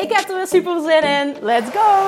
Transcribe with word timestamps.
Ik 0.00 0.12
heb 0.12 0.28
er 0.28 0.36
weer 0.36 0.46
super 0.46 0.80
zin 0.80 1.02
in. 1.02 1.36
Let's 1.40 1.70
go! 1.70 2.06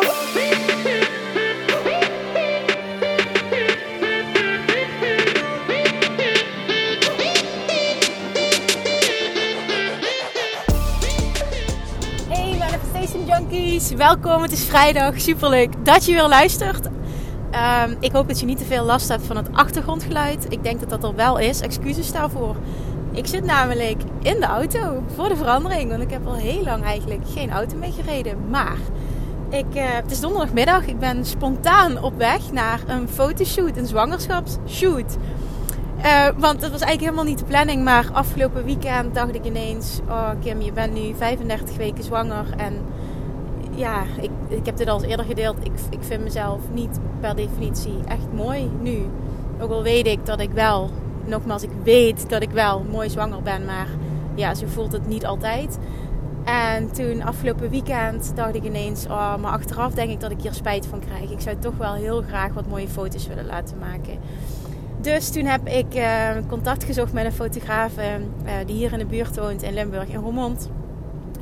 Hey 12.29 12.57
Manifestation 12.59 13.27
Junkies, 13.27 13.91
welkom. 13.91 14.43
Het 14.43 14.53
is 14.53 14.65
vrijdag. 14.65 15.21
Super 15.21 15.49
leuk 15.49 15.85
dat 15.85 16.05
je 16.05 16.13
weer 16.13 16.29
luistert. 16.29 16.87
Um, 16.87 17.97
ik 18.01 18.13
hoop 18.13 18.29
dat 18.29 18.41
je 18.41 18.47
niet 18.47 18.59
te 18.59 18.65
veel 18.65 18.85
last 18.85 19.09
hebt 19.09 19.27
van 19.27 19.37
het 19.37 19.49
achtergrondgeluid. 19.53 20.47
Ik 20.49 20.63
denk 20.63 20.81
dat 20.81 20.91
dat 20.91 21.05
er 21.05 21.15
wel 21.15 21.39
is. 21.39 21.61
Excuses 21.61 22.13
daarvoor. 22.13 22.57
Ik 23.13 23.27
zit 23.27 23.45
namelijk 23.45 24.03
in 24.23 24.41
de 24.41 24.47
auto 24.47 25.03
voor 25.15 25.29
de 25.29 25.37
verandering. 25.37 25.91
Want 25.91 26.03
ik 26.03 26.11
heb 26.11 26.27
al 26.27 26.35
heel 26.35 26.63
lang 26.63 26.85
eigenlijk 26.85 27.21
geen 27.27 27.51
auto 27.51 27.77
meer 27.77 27.93
gereden. 27.93 28.49
Maar 28.51 28.79
ik, 29.49 29.75
uh, 29.75 29.83
het 29.85 30.11
is 30.11 30.21
donderdagmiddag. 30.21 30.87
Ik 30.87 30.99
ben 30.99 31.25
spontaan 31.25 32.03
op 32.03 32.17
weg 32.17 32.53
naar 32.53 32.81
een 32.87 33.09
fotoshoot, 33.09 33.77
een 33.77 33.87
zwangerschapsshoot. 33.87 35.17
Uh, 36.05 36.29
want 36.37 36.61
dat 36.61 36.71
was 36.71 36.81
eigenlijk 36.81 37.01
helemaal 37.01 37.25
niet 37.25 37.39
de 37.39 37.45
planning. 37.45 37.85
Maar 37.85 38.09
afgelopen 38.13 38.65
weekend 38.65 39.15
dacht 39.15 39.35
ik 39.35 39.45
ineens: 39.45 40.01
Oh, 40.09 40.31
Kim, 40.41 40.61
je 40.61 40.73
bent 40.73 40.95
nu 40.95 41.15
35 41.15 41.77
weken 41.77 42.05
zwanger. 42.05 42.47
En 42.57 42.75
ja, 43.75 44.03
ik, 44.21 44.31
ik 44.49 44.67
heb 44.67 44.77
dit 44.77 44.89
al 44.89 44.99
eens 44.99 45.11
eerder 45.11 45.27
gedeeld. 45.27 45.57
Ik, 45.63 45.73
ik 45.91 46.03
vind 46.03 46.23
mezelf 46.23 46.61
niet 46.73 46.99
per 47.21 47.37
definitie 47.37 47.97
echt 48.09 48.33
mooi 48.35 48.71
nu. 48.81 49.07
Ook 49.61 49.71
al 49.71 49.83
weet 49.83 50.07
ik 50.07 50.27
dat 50.27 50.41
ik 50.41 50.51
wel, 50.51 50.91
nogmaals, 51.27 51.63
ik 51.63 51.71
weet 51.83 52.29
dat 52.29 52.43
ik 52.43 52.51
wel 52.51 52.85
mooi 52.91 53.11
zwanger 53.11 53.43
ben. 53.43 53.65
Maar 53.65 53.87
ja, 54.35 54.55
zo 54.55 54.67
voelt 54.67 54.93
het 54.93 55.07
niet 55.07 55.27
altijd. 55.27 55.79
En 56.45 56.93
toen 56.93 57.23
afgelopen 57.23 57.71
weekend 57.71 58.33
dacht 58.35 58.55
ik 58.55 58.65
ineens, 58.65 59.05
oh, 59.05 59.37
maar 59.37 59.53
achteraf 59.53 59.93
denk 59.93 60.11
ik 60.11 60.21
dat 60.21 60.31
ik 60.31 60.41
hier 60.41 60.55
spijt 60.55 60.87
van 60.87 61.01
krijg. 61.01 61.31
Ik 61.31 61.41
zou 61.41 61.57
toch 61.59 61.77
wel 61.77 61.95
heel 61.95 62.23
graag 62.23 62.53
wat 62.53 62.67
mooie 62.67 62.89
foto's 62.89 63.27
willen 63.27 63.47
laten 63.47 63.79
maken. 63.79 64.19
Dus 65.01 65.31
toen 65.31 65.45
heb 65.45 65.69
ik 65.69 65.95
uh, 65.95 66.29
contact 66.49 66.85
gezocht 66.85 67.13
met 67.13 67.25
een 67.25 67.33
fotograaf 67.33 67.93
uh, 67.97 68.05
die 68.67 68.77
hier 68.77 68.93
in 68.93 68.99
de 68.99 69.07
buurt 69.07 69.39
woont 69.39 69.63
in 69.63 69.75
Limburg, 69.75 70.09
in 70.09 70.21
Roermond 70.21 70.71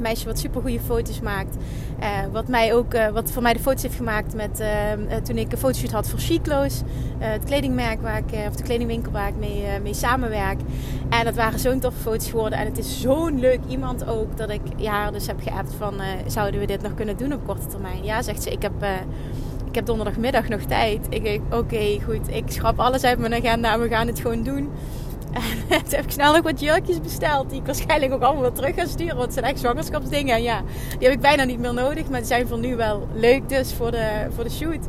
meisje 0.00 0.26
wat 0.26 0.38
super 0.38 0.60
goede 0.60 0.80
foto's 0.80 1.20
maakt. 1.20 1.56
Uh, 2.00 2.06
wat, 2.32 2.48
mij 2.48 2.74
ook, 2.74 2.94
uh, 2.94 3.08
wat 3.08 3.30
voor 3.30 3.42
mij 3.42 3.52
de 3.52 3.58
foto's 3.58 3.82
heeft 3.82 3.94
gemaakt 3.94 4.34
met, 4.34 4.60
uh, 4.60 5.16
toen 5.22 5.38
ik 5.38 5.52
een 5.52 5.58
fotoshoot 5.58 5.90
had 5.90 6.08
voor 6.08 6.18
Chiclo's. 6.18 6.82
het 7.18 7.44
kledingmerk 7.44 8.02
waar 8.02 8.18
ik, 8.18 8.48
of 8.48 8.56
de 8.56 8.62
kledingwinkel 8.62 9.12
waar 9.12 9.28
ik 9.28 9.36
mee, 9.38 9.64
mee 9.82 9.94
samenwerk. 9.94 10.60
En 11.08 11.24
dat 11.24 11.34
waren 11.34 11.58
zo'n 11.58 11.80
toffe 11.80 12.00
foto's 12.00 12.30
geworden. 12.30 12.58
En 12.58 12.66
het 12.66 12.78
is 12.78 13.00
zo'n 13.00 13.40
leuk 13.40 13.60
iemand 13.68 14.06
ook 14.06 14.36
dat 14.36 14.50
ik 14.50 14.60
ja, 14.76 15.10
dus 15.10 15.26
heb 15.26 15.40
geappt 15.42 15.74
van 15.78 15.94
zouden 16.26 16.60
we 16.60 16.66
dit 16.66 16.82
nog 16.82 16.94
kunnen 16.94 17.16
doen 17.16 17.32
op 17.32 17.46
korte 17.46 17.66
termijn. 17.66 18.04
Ja, 18.04 18.22
zegt 18.22 18.42
ze, 18.42 18.50
ik 18.50 18.62
heb 18.62 18.72
ik 19.70 19.76
heb 19.76 19.86
donderdagmiddag 19.86 20.48
nog 20.48 20.60
tijd. 20.60 21.06
Ik 21.08 21.40
oké, 21.50 21.98
goed. 22.04 22.28
Ik 22.28 22.44
schrap 22.46 22.78
alles 22.78 23.04
uit 23.04 23.18
mijn 23.18 23.34
agenda 23.34 23.72
en 23.72 23.80
we 23.80 23.88
gaan 23.88 24.06
het 24.06 24.20
gewoon 24.20 24.42
doen. 24.42 24.70
En 25.68 25.84
toen 25.84 25.94
heb 25.94 26.04
ik 26.04 26.10
snel 26.10 26.32
nog 26.32 26.42
wat 26.42 26.60
jurkjes 26.60 27.00
besteld. 27.00 27.50
Die 27.50 27.60
ik 27.60 27.66
waarschijnlijk 27.66 28.12
ook 28.12 28.22
allemaal 28.22 28.42
weer 28.42 28.52
terug 28.52 28.74
ga 28.74 28.86
sturen. 28.86 29.16
Want 29.16 29.24
het 29.24 29.32
zijn 29.32 29.44
echt 29.44 29.58
zwangerschapsdingen. 29.58 30.34
En 30.34 30.42
ja, 30.42 30.62
die 30.98 31.08
heb 31.08 31.16
ik 31.16 31.20
bijna 31.20 31.44
niet 31.44 31.58
meer 31.58 31.74
nodig. 31.74 32.08
Maar 32.08 32.18
die 32.18 32.28
zijn 32.28 32.48
voor 32.48 32.58
nu 32.58 32.76
wel 32.76 33.08
leuk 33.14 33.48
dus 33.48 33.72
voor 33.72 33.90
de, 33.90 34.26
voor 34.34 34.44
de 34.44 34.50
shoot. 34.50 34.86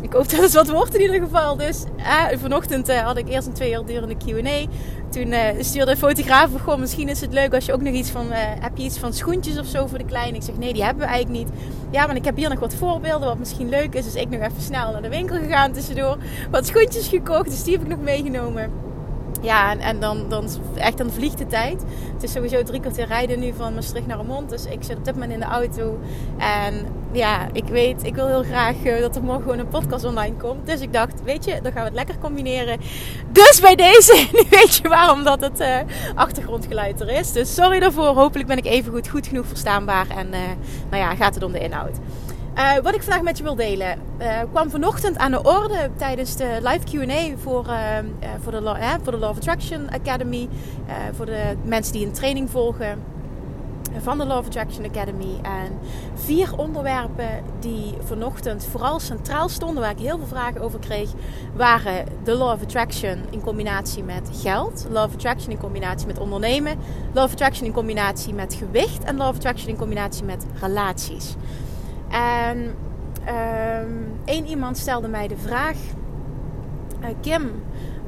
Ik 0.00 0.12
hoop 0.12 0.30
dat 0.30 0.40
het 0.40 0.52
wat 0.52 0.68
wordt 0.68 0.94
in 0.94 1.00
ieder 1.00 1.20
geval. 1.20 1.56
Dus 1.56 1.84
eh, 1.96 2.38
vanochtend 2.38 2.88
eh, 2.88 2.98
had 2.98 3.16
ik 3.16 3.28
eerst 3.28 3.46
een 3.46 3.52
twee 3.52 3.72
uur 3.72 3.84
durende 3.86 4.16
Q&A. 4.16 4.66
Toen 5.10 5.32
eh, 5.32 5.62
stuurde 5.62 5.90
de 5.90 5.96
fotograaf 5.96 6.50
gewoon 6.56 6.80
misschien 6.80 7.08
is 7.08 7.20
het 7.20 7.32
leuk 7.32 7.54
als 7.54 7.66
je 7.66 7.72
ook 7.72 7.82
nog 7.82 7.94
iets 7.94 8.10
van... 8.10 8.26
Uh, 8.26 8.36
heb 8.38 8.76
je 8.76 8.84
iets 8.84 8.98
van 8.98 9.12
schoentjes 9.12 9.58
of 9.58 9.66
zo 9.66 9.86
voor 9.86 9.98
de 9.98 10.04
kleine? 10.04 10.36
Ik 10.36 10.42
zeg 10.42 10.56
nee, 10.56 10.72
die 10.72 10.84
hebben 10.84 11.06
we 11.06 11.12
eigenlijk 11.12 11.44
niet. 11.44 11.54
Ja, 11.90 12.06
maar 12.06 12.16
ik 12.16 12.24
heb 12.24 12.36
hier 12.36 12.48
nog 12.48 12.58
wat 12.58 12.74
voorbeelden 12.74 13.28
wat 13.28 13.38
misschien 13.38 13.68
leuk 13.68 13.94
is. 13.94 14.04
Dus 14.04 14.14
ik 14.14 14.30
nog 14.30 14.40
even 14.40 14.62
snel 14.62 14.92
naar 14.92 15.02
de 15.02 15.08
winkel 15.08 15.36
gegaan 15.36 15.72
tussendoor. 15.72 16.16
Wat 16.50 16.66
schoentjes 16.66 17.08
gekocht, 17.08 17.50
dus 17.50 17.62
die 17.62 17.72
heb 17.72 17.82
ik 17.82 17.88
nog 17.88 18.00
meegenomen. 18.00 18.70
Ja, 19.42 19.70
en, 19.70 19.80
en 19.80 20.00
dan, 20.00 20.28
dan 20.28 20.48
echt 20.74 20.98
dan 20.98 21.10
vliegt 21.10 21.38
de 21.38 21.46
tijd. 21.46 21.82
Het 22.12 22.22
is 22.22 22.32
sowieso 22.32 22.62
drie 22.62 22.80
kwartier 22.80 23.06
rijden 23.06 23.40
nu 23.40 23.52
van 23.56 23.74
Maastricht 23.74 24.06
naar 24.06 24.16
Remond. 24.16 24.50
Dus 24.50 24.64
ik 24.64 24.82
zit 24.82 24.96
op 24.96 25.04
dit 25.04 25.14
moment 25.14 25.32
in 25.32 25.40
de 25.40 25.44
auto. 25.44 25.98
En 26.38 26.86
ja, 27.12 27.48
ik 27.52 27.64
weet, 27.64 28.04
ik 28.04 28.14
wil 28.14 28.26
heel 28.26 28.42
graag 28.42 28.76
uh, 28.84 29.00
dat 29.00 29.16
er 29.16 29.22
morgen 29.22 29.42
gewoon 29.42 29.58
een 29.58 29.68
podcast 29.68 30.04
online 30.04 30.36
komt. 30.36 30.66
Dus 30.66 30.80
ik 30.80 30.92
dacht, 30.92 31.22
weet 31.24 31.44
je, 31.44 31.60
dan 31.62 31.72
gaan 31.72 31.82
we 31.82 31.88
het 31.88 31.94
lekker 31.94 32.18
combineren. 32.18 32.80
Dus 33.32 33.60
bij 33.60 33.74
deze, 33.74 34.26
nu 34.32 34.42
weet 34.50 34.74
je 34.76 34.88
waarom 34.88 35.24
dat 35.24 35.40
het 35.40 35.60
uh, 35.60 35.78
achtergrondgeluid 36.14 37.00
er 37.00 37.10
is. 37.10 37.32
Dus 37.32 37.54
sorry 37.54 37.80
daarvoor. 37.80 38.14
Hopelijk 38.14 38.48
ben 38.48 38.56
ik 38.56 38.66
even 38.66 38.92
goed, 38.92 39.08
goed 39.08 39.26
genoeg 39.26 39.46
verstaanbaar. 39.46 40.06
En 40.16 40.26
uh, 40.26 40.38
nou 40.90 41.02
ja, 41.02 41.14
gaat 41.14 41.34
het 41.34 41.44
om 41.44 41.52
de 41.52 41.60
inhoud. 41.60 41.98
Uh, 42.56 42.76
wat 42.82 42.94
ik 42.94 43.02
vandaag 43.02 43.22
met 43.22 43.38
je 43.38 43.42
wil 43.42 43.54
delen, 43.54 43.98
uh, 44.20 44.40
kwam 44.50 44.70
vanochtend 44.70 45.18
aan 45.18 45.30
de 45.30 45.42
orde 45.42 45.90
tijdens 45.96 46.36
de 46.36 46.58
live 46.62 46.84
QA 47.06 47.36
voor, 47.42 47.66
uh, 47.66 47.98
voor, 48.42 48.52
de, 48.52 48.98
voor 49.02 49.12
de 49.12 49.18
Law 49.18 49.30
of 49.30 49.36
Attraction 49.36 49.90
Academy. 49.90 50.48
voor 51.12 51.26
de 51.26 51.56
mensen 51.64 51.92
die 51.92 52.06
een 52.06 52.12
training 52.12 52.50
volgen 52.50 52.98
van 54.00 54.18
de 54.18 54.26
Law 54.26 54.38
of 54.38 54.46
Attraction 54.46 54.84
Academy. 54.84 55.38
En 55.42 55.78
vier 56.14 56.56
onderwerpen 56.56 57.28
die 57.60 57.94
vanochtend 58.04 58.64
vooral 58.70 59.00
centraal 59.00 59.48
stonden, 59.48 59.82
waar 59.82 59.90
ik 59.90 59.98
heel 59.98 60.18
veel 60.18 60.26
vragen 60.26 60.60
over 60.60 60.78
kreeg, 60.78 61.10
waren 61.56 62.06
de 62.24 62.34
Law 62.34 62.52
of 62.52 62.62
Attraction 62.62 63.18
in 63.30 63.40
combinatie 63.40 64.02
met 64.02 64.30
geld, 64.32 64.86
Law 64.90 65.04
of 65.04 65.14
Attraction 65.14 65.50
in 65.50 65.58
combinatie 65.58 66.06
met 66.06 66.18
ondernemen, 66.18 66.78
Law 67.12 67.24
of 67.24 67.32
Attraction 67.32 67.66
in 67.66 67.72
combinatie 67.72 68.34
met 68.34 68.54
gewicht 68.54 69.04
en 69.04 69.16
Law 69.16 69.28
of 69.28 69.36
Attraction 69.36 69.68
in 69.68 69.76
combinatie 69.76 70.24
met 70.24 70.46
relaties. 70.60 71.34
En 72.12 72.74
um, 73.28 74.12
één 74.24 74.46
iemand 74.46 74.78
stelde 74.78 75.08
mij 75.08 75.28
de 75.28 75.36
vraag: 75.36 75.76
uh, 77.00 77.06
Kim, 77.20 77.50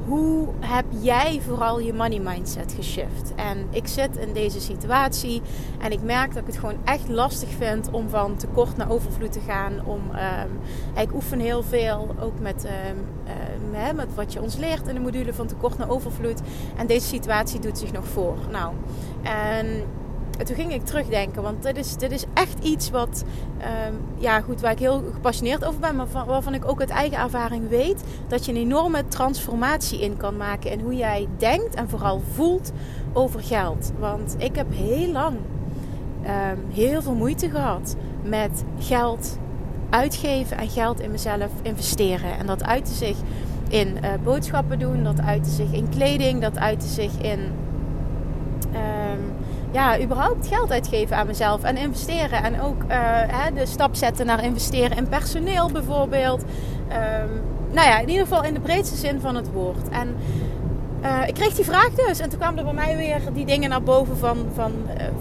hoe 0.07 0.47
heb 0.59 0.85
jij 0.99 1.41
vooral 1.45 1.79
je 1.79 1.93
money 1.93 2.19
mindset 2.19 2.73
geshift? 2.73 3.33
En 3.35 3.67
ik 3.69 3.87
zit 3.87 4.17
in 4.17 4.33
deze 4.33 4.61
situatie 4.61 5.41
en 5.79 5.91
ik 5.91 6.01
merk 6.01 6.33
dat 6.33 6.41
ik 6.41 6.47
het 6.47 6.57
gewoon 6.57 6.77
echt 6.83 7.09
lastig 7.09 7.49
vind 7.49 7.89
om 7.91 8.09
van 8.09 8.35
tekort 8.35 8.77
naar 8.77 8.91
overvloed 8.91 9.31
te 9.31 9.39
gaan. 9.47 9.85
Om, 9.85 10.01
um, 10.09 10.59
ik 11.01 11.13
oefen 11.13 11.39
heel 11.39 11.63
veel, 11.63 12.15
ook 12.19 12.39
met, 12.39 12.65
um, 12.65 13.95
met 13.95 14.15
wat 14.15 14.33
je 14.33 14.41
ons 14.41 14.55
leert 14.55 14.87
in 14.87 14.93
de 14.93 15.01
module 15.01 15.33
van 15.33 15.47
tekort 15.47 15.77
naar 15.77 15.89
overvloed. 15.89 16.41
En 16.77 16.87
deze 16.87 17.07
situatie 17.07 17.59
doet 17.59 17.77
zich 17.77 17.91
nog 17.91 18.07
voor. 18.07 18.37
Nou, 18.51 18.73
en 19.23 19.83
toen 20.43 20.55
ging 20.55 20.73
ik 20.73 20.85
terugdenken, 20.85 21.41
want 21.41 21.63
dit 21.63 21.77
is, 21.77 21.95
dit 21.95 22.11
is 22.11 22.25
echt 22.33 22.63
iets 22.63 22.89
wat, 22.89 23.23
um, 23.87 23.99
ja 24.17 24.41
goed, 24.41 24.61
waar 24.61 24.71
ik 24.71 24.79
heel 24.79 25.03
gepassioneerd 25.13 25.65
over 25.65 25.79
ben, 25.79 25.95
maar 25.95 26.07
waarvan 26.25 26.53
ik 26.53 26.69
ook 26.69 26.79
uit 26.79 26.89
eigen 26.89 27.17
ervaring 27.17 27.69
weet 27.69 28.03
dat 28.27 28.45
je 28.45 28.51
een 28.51 28.57
enorme 28.57 29.07
transformatie 29.07 30.01
in 30.01 30.17
kan 30.17 30.37
maken 30.37 30.71
in 30.71 30.79
hoe 30.79 30.95
jij 30.95 31.27
denkt 31.37 31.75
en 31.75 31.89
vooral 31.89 32.21
voelt 32.33 32.71
over 33.13 33.43
geld. 33.43 33.91
Want 33.99 34.35
ik 34.37 34.55
heb 34.55 34.67
heel 34.73 35.11
lang 35.11 35.37
um, 36.23 36.65
heel 36.73 37.01
veel 37.01 37.15
moeite 37.15 37.49
gehad 37.49 37.95
met 38.23 38.63
geld 38.79 39.37
uitgeven 39.89 40.57
en 40.57 40.69
geld 40.69 40.99
in 40.99 41.11
mezelf 41.11 41.51
investeren. 41.61 42.37
En 42.37 42.45
dat 42.45 42.63
uitte 42.63 42.93
zich 42.93 43.17
in 43.69 43.87
uh, 43.87 44.09
boodschappen 44.23 44.79
doen, 44.79 45.03
dat 45.03 45.21
uitte 45.21 45.49
zich 45.49 45.71
in 45.71 45.89
kleding, 45.89 46.41
dat 46.41 46.57
uitte 46.57 46.87
zich 46.87 47.11
in. 47.21 47.39
Um, 48.73 49.33
ja, 49.75 49.99
überhaupt 49.99 50.47
geld 50.47 50.71
uitgeven 50.71 51.17
aan 51.17 51.27
mezelf 51.27 51.63
en 51.63 51.77
investeren. 51.77 52.43
En 52.43 52.61
ook 52.61 52.83
uh, 52.83 52.89
hè, 53.27 53.53
de 53.53 53.65
stap 53.65 53.95
zetten 53.95 54.25
naar 54.25 54.43
investeren 54.43 54.97
in 54.97 55.07
personeel 55.07 55.71
bijvoorbeeld. 55.71 56.41
Um, 56.41 57.41
nou 57.71 57.87
ja, 57.87 57.99
in 57.99 58.09
ieder 58.09 58.27
geval 58.27 58.43
in 58.43 58.53
de 58.53 58.59
breedste 58.59 58.95
zin 58.95 59.19
van 59.19 59.35
het 59.35 59.51
woord. 59.51 59.89
En 59.89 60.15
ik 61.25 61.33
kreeg 61.33 61.53
die 61.53 61.65
vraag 61.65 61.89
dus. 61.89 62.19
En 62.19 62.29
toen 62.29 62.39
kwamen 62.39 62.57
er 62.57 62.63
bij 62.63 62.73
mij 62.73 62.97
weer 62.97 63.21
die 63.33 63.45
dingen 63.45 63.69
naar 63.69 63.83
boven 63.83 64.17
van, 64.17 64.37
van, 64.53 64.71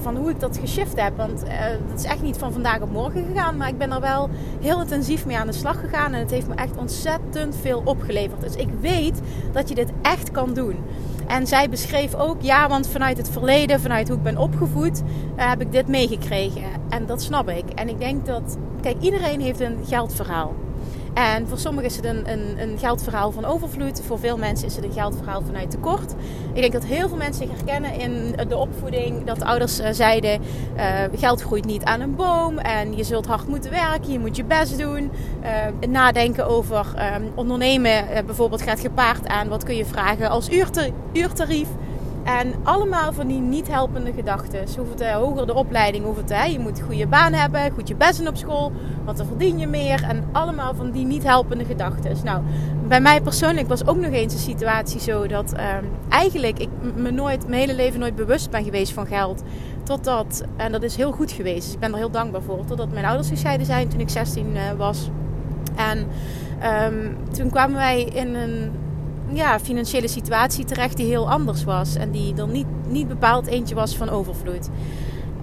van 0.00 0.16
hoe 0.16 0.30
ik 0.30 0.40
dat 0.40 0.58
geshift 0.58 1.00
heb. 1.00 1.16
Want 1.16 1.40
dat 1.88 1.98
is 1.98 2.04
echt 2.04 2.22
niet 2.22 2.36
van 2.36 2.52
vandaag 2.52 2.80
op 2.80 2.90
morgen 2.90 3.24
gegaan. 3.32 3.56
Maar 3.56 3.68
ik 3.68 3.78
ben 3.78 3.92
er 3.92 4.00
wel 4.00 4.30
heel 4.60 4.80
intensief 4.80 5.26
mee 5.26 5.38
aan 5.38 5.46
de 5.46 5.52
slag 5.52 5.80
gegaan. 5.80 6.12
En 6.12 6.20
het 6.20 6.30
heeft 6.30 6.48
me 6.48 6.54
echt 6.54 6.76
ontzettend 6.76 7.56
veel 7.60 7.82
opgeleverd. 7.84 8.40
Dus 8.40 8.54
ik 8.54 8.68
weet 8.80 9.20
dat 9.52 9.68
je 9.68 9.74
dit 9.74 9.92
echt 10.02 10.30
kan 10.30 10.54
doen. 10.54 10.76
En 11.26 11.46
zij 11.46 11.68
beschreef 11.68 12.14
ook, 12.14 12.42
ja, 12.42 12.68
want 12.68 12.88
vanuit 12.88 13.16
het 13.16 13.30
verleden, 13.30 13.80
vanuit 13.80 14.08
hoe 14.08 14.16
ik 14.16 14.22
ben 14.22 14.38
opgevoed, 14.38 15.02
uh, 15.36 15.48
heb 15.48 15.60
ik 15.60 15.72
dit 15.72 15.88
meegekregen. 15.88 16.64
En 16.88 17.06
dat 17.06 17.22
snap 17.22 17.48
ik. 17.48 17.64
En 17.74 17.88
ik 17.88 17.98
denk 17.98 18.26
dat, 18.26 18.56
kijk, 18.82 18.96
iedereen 19.00 19.40
heeft 19.40 19.60
een 19.60 19.78
geldverhaal. 19.86 20.54
En 21.14 21.48
voor 21.48 21.58
sommigen 21.58 21.90
is 21.90 21.96
het 21.96 22.04
een, 22.04 22.30
een, 22.30 22.60
een, 22.60 22.78
geldverhaal 22.78 23.30
van 23.30 23.44
overvloed. 23.44 24.00
Voor 24.06 24.18
veel 24.18 24.38
mensen 24.38 24.66
is 24.66 24.76
het 24.76 24.84
een 24.84 24.92
geldverhaal 24.92 25.42
vanuit 25.42 25.70
tekort. 25.70 26.14
Ik 26.52 26.60
denk 26.60 26.72
dat 26.72 26.84
heel 26.84 27.08
veel 27.08 27.16
mensen 27.16 27.46
zich 27.46 27.56
herkennen 27.56 27.94
in 27.94 28.34
de 28.48 28.56
opvoeding. 28.56 29.24
Dat 29.24 29.38
de 29.38 29.44
ouders 29.44 29.80
uh, 29.80 29.86
zeiden, 29.90 30.40
uh, 30.76 30.82
geld 31.16 31.42
groeit 31.42 31.64
niet 31.64 31.84
aan 31.84 32.00
een 32.00 32.16
boom. 32.16 32.58
En 32.58 32.96
je 32.96 33.04
zult 33.04 33.26
hard 33.26 33.48
moeten 33.48 33.70
werken, 33.70 34.12
je 34.12 34.18
moet 34.18 34.36
je 34.36 34.44
best 34.44 34.78
doen. 34.78 35.10
Uh, 35.42 35.88
nadenken 35.88 36.46
over 36.46 36.86
um, 37.16 37.32
ondernemen 37.34 38.04
bijvoorbeeld 38.26 38.62
gaat 38.62 38.80
gepaard 38.80 39.26
aan 39.26 39.48
wat 39.48 39.64
kun 39.64 39.76
je 39.76 39.84
vragen 39.84 40.30
als 40.30 40.48
uurtarief. 41.12 41.68
En 42.24 42.54
allemaal 42.62 43.12
van 43.12 43.26
die 43.26 43.40
niet 43.40 43.68
helpende 43.68 44.12
gedachten. 44.12 44.64
Hoe 44.76 44.86
het 44.96 45.12
hoger 45.12 45.46
de 45.46 45.54
opleiding, 45.54 46.04
hoe 46.04 46.16
het 46.16 46.28
hè, 46.28 46.44
je 46.44 46.58
moet 46.58 46.78
een 46.78 46.84
goede 46.84 47.06
baan 47.06 47.32
hebben, 47.32 47.70
goed 47.70 47.88
je 47.88 47.94
best 47.94 48.28
op 48.28 48.36
school, 48.36 48.72
want 49.04 49.16
dan 49.16 49.26
verdien 49.26 49.58
je 49.58 49.66
meer. 49.66 50.02
En 50.02 50.24
allemaal 50.32 50.74
van 50.74 50.90
die 50.90 51.06
niet 51.06 51.22
helpende 51.22 51.64
gedachten. 51.64 52.16
Nou, 52.24 52.42
bij 52.88 53.00
mij 53.00 53.20
persoonlijk 53.20 53.68
was 53.68 53.86
ook 53.86 53.96
nog 53.96 54.12
eens 54.12 54.32
een 54.32 54.38
situatie 54.38 55.00
zo 55.00 55.26
dat 55.26 55.52
ehm, 55.52 55.84
eigenlijk 56.08 56.58
ik 56.58 56.68
me 56.94 57.10
nooit, 57.10 57.48
mijn 57.48 57.60
hele 57.60 57.74
leven 57.74 58.00
nooit 58.00 58.14
bewust 58.14 58.50
ben 58.50 58.64
geweest 58.64 58.92
van 58.92 59.06
geld. 59.06 59.42
Totdat, 59.82 60.44
en 60.56 60.72
dat 60.72 60.82
is 60.82 60.96
heel 60.96 61.12
goed 61.12 61.32
geweest, 61.32 61.64
dus 61.64 61.74
ik 61.74 61.80
ben 61.80 61.92
er 61.92 61.96
heel 61.96 62.10
dankbaar 62.10 62.42
voor. 62.42 62.64
Totdat 62.64 62.92
mijn 62.92 63.04
ouders 63.04 63.28
gescheiden 63.28 63.66
zijn 63.66 63.88
toen 63.88 64.00
ik 64.00 64.08
16 64.08 64.46
uh, 64.46 64.70
eh, 64.70 64.78
was. 64.78 65.10
En 65.76 66.06
um, 66.92 67.16
toen 67.32 67.50
kwamen 67.50 67.76
wij 67.76 68.02
in 68.02 68.34
een 68.34 68.70
ja, 69.36 69.60
financiële 69.60 70.08
situatie 70.08 70.64
terecht 70.64 70.96
die 70.96 71.06
heel 71.06 71.30
anders 71.30 71.64
was. 71.64 71.94
En 71.94 72.10
die 72.10 72.34
dan 72.34 72.52
niet, 72.52 72.66
niet 72.88 73.08
bepaald 73.08 73.46
eentje 73.46 73.74
was 73.74 73.96
van 73.96 74.08
overvloed. 74.08 74.68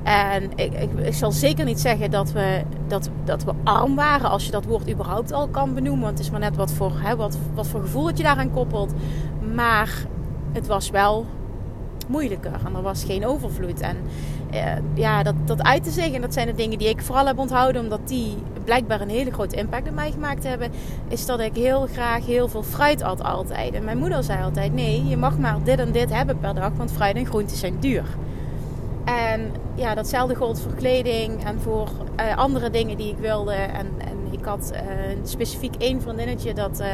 En 0.04 0.52
ik, 0.56 0.74
ik, 0.74 1.14
zal 1.14 1.32
zeker 1.32 1.66
niet 1.66 1.80
zeggen 1.80 2.12
dat 2.12 2.32
we, 2.32 2.62
dat, 2.88 3.10
dat 3.24 3.44
we 3.44 3.52
arm 3.64 3.96
waren, 3.96 4.30
als 4.30 4.46
je 4.46 4.52
dat 4.52 4.66
woord 4.66 4.90
überhaupt 4.90 5.32
al 5.32 5.48
kan 5.48 5.74
benoemen. 5.74 6.04
Want 6.04 6.18
het 6.18 6.26
is 6.26 6.32
maar 6.32 6.40
net 6.40 6.56
wat 6.56 6.72
voor, 6.72 6.92
hè, 6.96 7.16
wat, 7.16 7.38
wat 7.54 7.68
voor 7.68 7.82
gevoel 7.82 8.04
dat 8.04 8.18
je 8.18 8.24
daaraan 8.24 8.52
koppelt. 8.52 8.94
Maar 9.54 10.06
het 10.52 10.68
was 10.68 10.90
wel 10.90 11.26
moeilijker 12.08 12.60
en 12.66 12.76
er 12.76 12.82
was 12.82 13.04
geen 13.04 13.26
overvloed. 13.26 13.80
En 13.80 13.98
ja, 14.94 15.24
dat, 15.24 15.36
dat 15.46 15.64
uit 15.64 15.84
te 15.84 15.90
zeggen, 15.92 16.22
dat 16.22 16.34
zijn 16.34 16.48
de 16.48 16.56
dingen 16.56 16.78
die 16.78 16.90
ik 16.90 17.02
vooral 17.02 17.26
heb 17.26 17.38
onthouden, 17.38 17.82
omdat 17.82 18.08
die 18.08 18.36
blijkbaar 18.64 19.02
een 19.02 19.10
hele 19.10 19.32
grote 19.32 19.56
impact 19.56 19.88
op 19.88 19.94
mij 19.94 20.12
gemaakt 20.12 20.44
hebben, 20.44 20.72
is 21.08 21.26
dat 21.26 21.40
ik 21.40 21.56
heel 21.56 21.88
graag 21.94 22.26
heel 22.26 22.48
veel 22.48 22.64
fruit 22.64 23.02
at 23.02 23.24
altijd. 23.24 23.74
En 23.74 23.84
mijn 23.84 23.98
moeder 23.98 24.24
zei 24.24 24.44
altijd, 24.44 24.74
nee, 24.74 25.06
je 25.06 25.18
mag 25.18 25.38
maar 25.38 25.58
dit 25.64 25.80
en 25.80 25.92
dit 25.92 26.14
hebben 26.14 26.40
per 26.40 26.56
dag, 26.56 26.72
want 26.78 26.92
fruit 26.92 27.16
en 27.16 27.26
groenten 27.26 27.58
zijn 27.58 27.80
duur. 27.80 28.06
En 29.06 29.52
ja, 29.76 29.96
datzelfde 29.96 30.36
gold 30.36 30.60
voor 30.60 30.74
kleding 30.74 31.44
en 31.44 31.60
voor 31.60 31.90
uh, 32.20 32.38
andere 32.38 32.70
dingen 32.70 32.98
die 32.98 33.10
ik 33.10 33.18
wilde. 33.18 33.54
En, 33.54 33.88
en 33.98 34.18
ik 34.32 34.46
had 34.46 34.72
uh, 34.74 34.80
specifiek 35.24 35.76
één 35.76 36.02
vriendinnetje 36.02 36.54
dat... 36.54 36.80
Uh, 36.80 36.88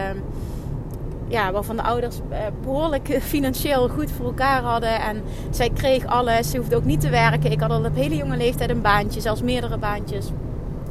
ja, 1.27 1.51
waarvan 1.51 1.75
de 1.75 1.81
ouders 1.81 2.19
eh, 2.29 2.39
behoorlijk 2.61 3.17
financieel 3.33 3.89
goed 3.89 4.11
voor 4.11 4.25
elkaar 4.25 4.61
hadden. 4.61 5.01
En 5.01 5.21
zij 5.49 5.69
kreeg 5.69 6.05
alles. 6.05 6.49
Ze 6.49 6.57
hoefde 6.57 6.75
ook 6.75 6.85
niet 6.85 7.01
te 7.01 7.09
werken. 7.09 7.51
Ik 7.51 7.59
had 7.59 7.71
al 7.71 7.85
op 7.85 7.95
hele 7.95 8.15
jonge 8.15 8.37
leeftijd 8.37 8.69
een 8.69 8.81
baantje, 8.81 9.21
zelfs 9.21 9.41
meerdere 9.41 9.77
baantjes. 9.77 10.31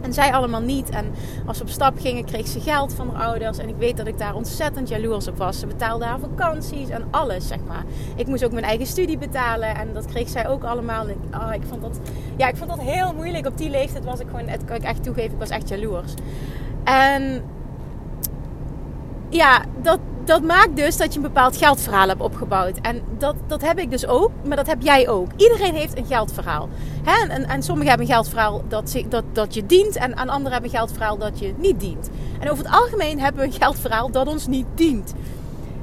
En 0.01 0.13
zij 0.13 0.33
allemaal 0.33 0.61
niet. 0.61 0.91
En 0.91 1.13
als 1.47 1.57
ze 1.57 1.63
op 1.63 1.69
stap 1.69 1.99
gingen, 1.99 2.25
kreeg 2.25 2.47
ze 2.47 2.61
geld 2.61 2.95
van 2.95 3.11
haar 3.13 3.27
ouders. 3.27 3.59
En 3.59 3.69
ik 3.69 3.77
weet 3.79 3.97
dat 3.97 4.07
ik 4.07 4.19
daar 4.19 4.35
ontzettend 4.35 4.89
jaloers 4.89 5.29
op 5.29 5.37
was. 5.37 5.59
Ze 5.59 5.67
betaalde 5.67 6.05
haar 6.05 6.19
vakanties 6.19 6.89
en 6.89 7.05
alles, 7.11 7.49
zeg 7.49 7.59
maar. 7.67 7.85
Ik 8.17 8.27
moest 8.27 8.45
ook 8.45 8.53
mijn 8.53 8.65
eigen 8.65 8.87
studie 8.87 9.19
betalen. 9.19 9.77
En 9.77 9.93
dat 9.93 10.07
kreeg 10.07 10.29
zij 10.29 10.49
ook 10.49 10.65
allemaal. 10.65 11.07
Oh, 11.35 11.55
ik, 11.55 11.63
vond 11.69 11.83
dat, 11.83 12.01
ja, 12.37 12.49
ik 12.49 12.57
vond 12.57 12.71
dat 12.71 12.81
heel 12.81 13.15
moeilijk. 13.15 13.47
Op 13.47 13.59
die 13.59 13.71
leeftijd 13.71 14.05
was 14.05 14.21
ik 14.21 14.27
gewoon, 14.31 14.49
het 14.49 14.65
kan 14.65 14.77
ik 14.77 14.83
echt 14.83 15.03
toegeven, 15.03 15.33
ik 15.33 15.39
was 15.39 15.49
echt 15.49 15.69
jaloers. 15.69 16.15
En 16.85 17.43
ja, 19.29 19.65
dat, 19.83 19.99
dat 20.27 20.43
maakt 20.43 20.77
dus 20.77 20.97
dat 20.97 21.13
je 21.13 21.19
een 21.19 21.27
bepaald 21.27 21.57
geldverhaal 21.57 22.09
hebt 22.09 22.21
opgebouwd. 22.21 22.79
En 22.83 23.03
dat, 23.19 23.35
dat 23.47 23.63
heb 23.63 23.79
ik 23.79 23.91
dus 23.91 24.07
ook, 24.07 24.31
maar 24.45 24.57
dat 24.57 24.67
heb 24.67 24.83
jij 24.83 25.09
ook. 25.09 25.31
Iedereen 25.37 25.75
heeft 25.75 25.99
een 25.99 26.07
geldverhaal. 26.07 26.69
Hè? 27.05 27.29
En, 27.29 27.49
en 27.49 27.63
sommigen 27.63 27.89
hebben 27.89 28.07
een 28.07 28.15
geldverhaal 28.15 28.63
dat, 28.69 29.03
dat, 29.09 29.25
dat 29.33 29.55
je 29.55 29.67
dient. 29.67 29.97
En, 29.97 30.15
en 30.15 30.29
anderen 30.29 30.53
hebben 30.53 30.71
een 30.71 30.77
geldverhaal 30.77 31.19
dat 31.19 31.39
je 31.39 31.55
niet 31.57 31.81
dient. 31.81 32.11
En 32.41 32.51
over 32.51 32.65
het 32.65 32.75
algemeen 32.75 33.21
hebben 33.21 33.41
we 33.41 33.47
een 33.47 33.61
geldverhaal 33.61 34.11
dat 34.11 34.27
ons 34.27 34.47
niet 34.47 34.67
dient. 34.75 35.15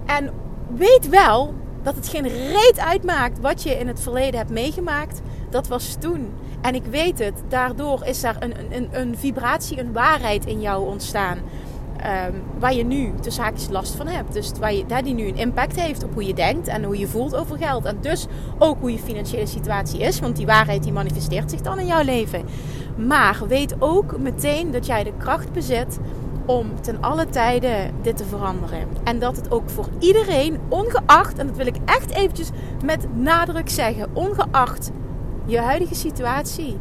En 0.06 0.32
weet 0.76 1.10
wel 1.10 1.54
dat 1.84 1.96
het 1.96 2.08
geen 2.08 2.28
reet 2.28 2.80
uitmaakt 2.80 3.40
wat 3.40 3.64
je 3.64 3.80
in 3.80 3.88
het 3.88 4.02
verleden 4.02 4.40
hebt 4.40 4.52
meegemaakt. 4.52 5.22
Dat 5.50 5.68
was 5.68 5.96
toen. 6.00 6.34
En 6.62 6.76
ik 6.76 6.86
weet 6.86 7.20
het. 7.20 7.34
Daardoor 7.50 8.06
is 8.06 8.22
daar 8.22 8.36
een, 8.40 8.54
een, 8.70 8.90
een 8.92 9.18
vibratie, 9.18 9.80
een 9.80 9.94
waarheid 9.94 10.46
in 10.46 10.62
jou 10.62 10.88
ontstaan. 10.90 11.38
Um, 12.06 12.42
waar 12.60 12.74
je 12.74 12.86
nu 12.86 13.12
de 13.22 13.32
zaakjes 13.32 13.70
last 13.70 13.96
van 13.96 14.08
hebt. 14.08 14.34
Dus 14.34 14.52
waar 14.60 14.74
je, 14.74 14.86
die 15.04 15.14
nu 15.14 15.28
een 15.28 15.36
impact 15.36 15.80
heeft 15.80 16.04
op 16.04 16.14
hoe 16.14 16.26
je 16.26 16.34
denkt 16.34 16.68
en 16.68 16.84
hoe 16.84 16.98
je 16.98 17.08
voelt 17.08 17.36
over 17.36 17.58
geld. 17.58 17.86
En 17.86 17.98
dus 18.02 18.26
ook 18.58 18.80
hoe 18.80 18.92
je 18.92 19.00
financiële 19.00 19.46
situatie 19.46 20.00
is. 20.00 20.20
Want 20.20 20.36
die 20.36 20.46
waarheid 20.46 20.84
die 20.84 20.92
manifesteert 20.92 21.50
zich 21.50 21.62
dan 21.62 21.80
in 21.80 21.86
jouw 21.86 22.04
leven. 22.04 22.46
Maar 22.98 23.42
weet 23.48 23.76
ook 23.80 24.18
meteen 24.18 24.72
dat 24.72 24.86
jij 24.86 25.04
de 25.04 25.14
kracht 25.18 25.52
bezit 25.52 26.00
om 26.46 26.82
ten 26.82 27.02
alle 27.02 27.26
tijden 27.26 27.92
dit 28.02 28.18
te 28.18 28.26
veranderen. 28.26 28.88
En 29.04 29.20
dat 29.20 29.36
het 29.36 29.52
ook 29.52 29.70
voor 29.70 29.88
iedereen, 30.00 30.60
ongeacht, 30.70 31.38
en 31.38 31.48
dat 31.48 31.58
wil 31.58 31.68
ik 31.68 31.78
echt 31.86 32.12
eventjes 32.12 32.50
met 32.86 33.08
nadruk 33.16 33.70
zeggen, 33.70 34.10
ongeacht 34.14 34.92
je 35.46 35.60
huidige 35.60 35.96
situatie, 35.96 36.78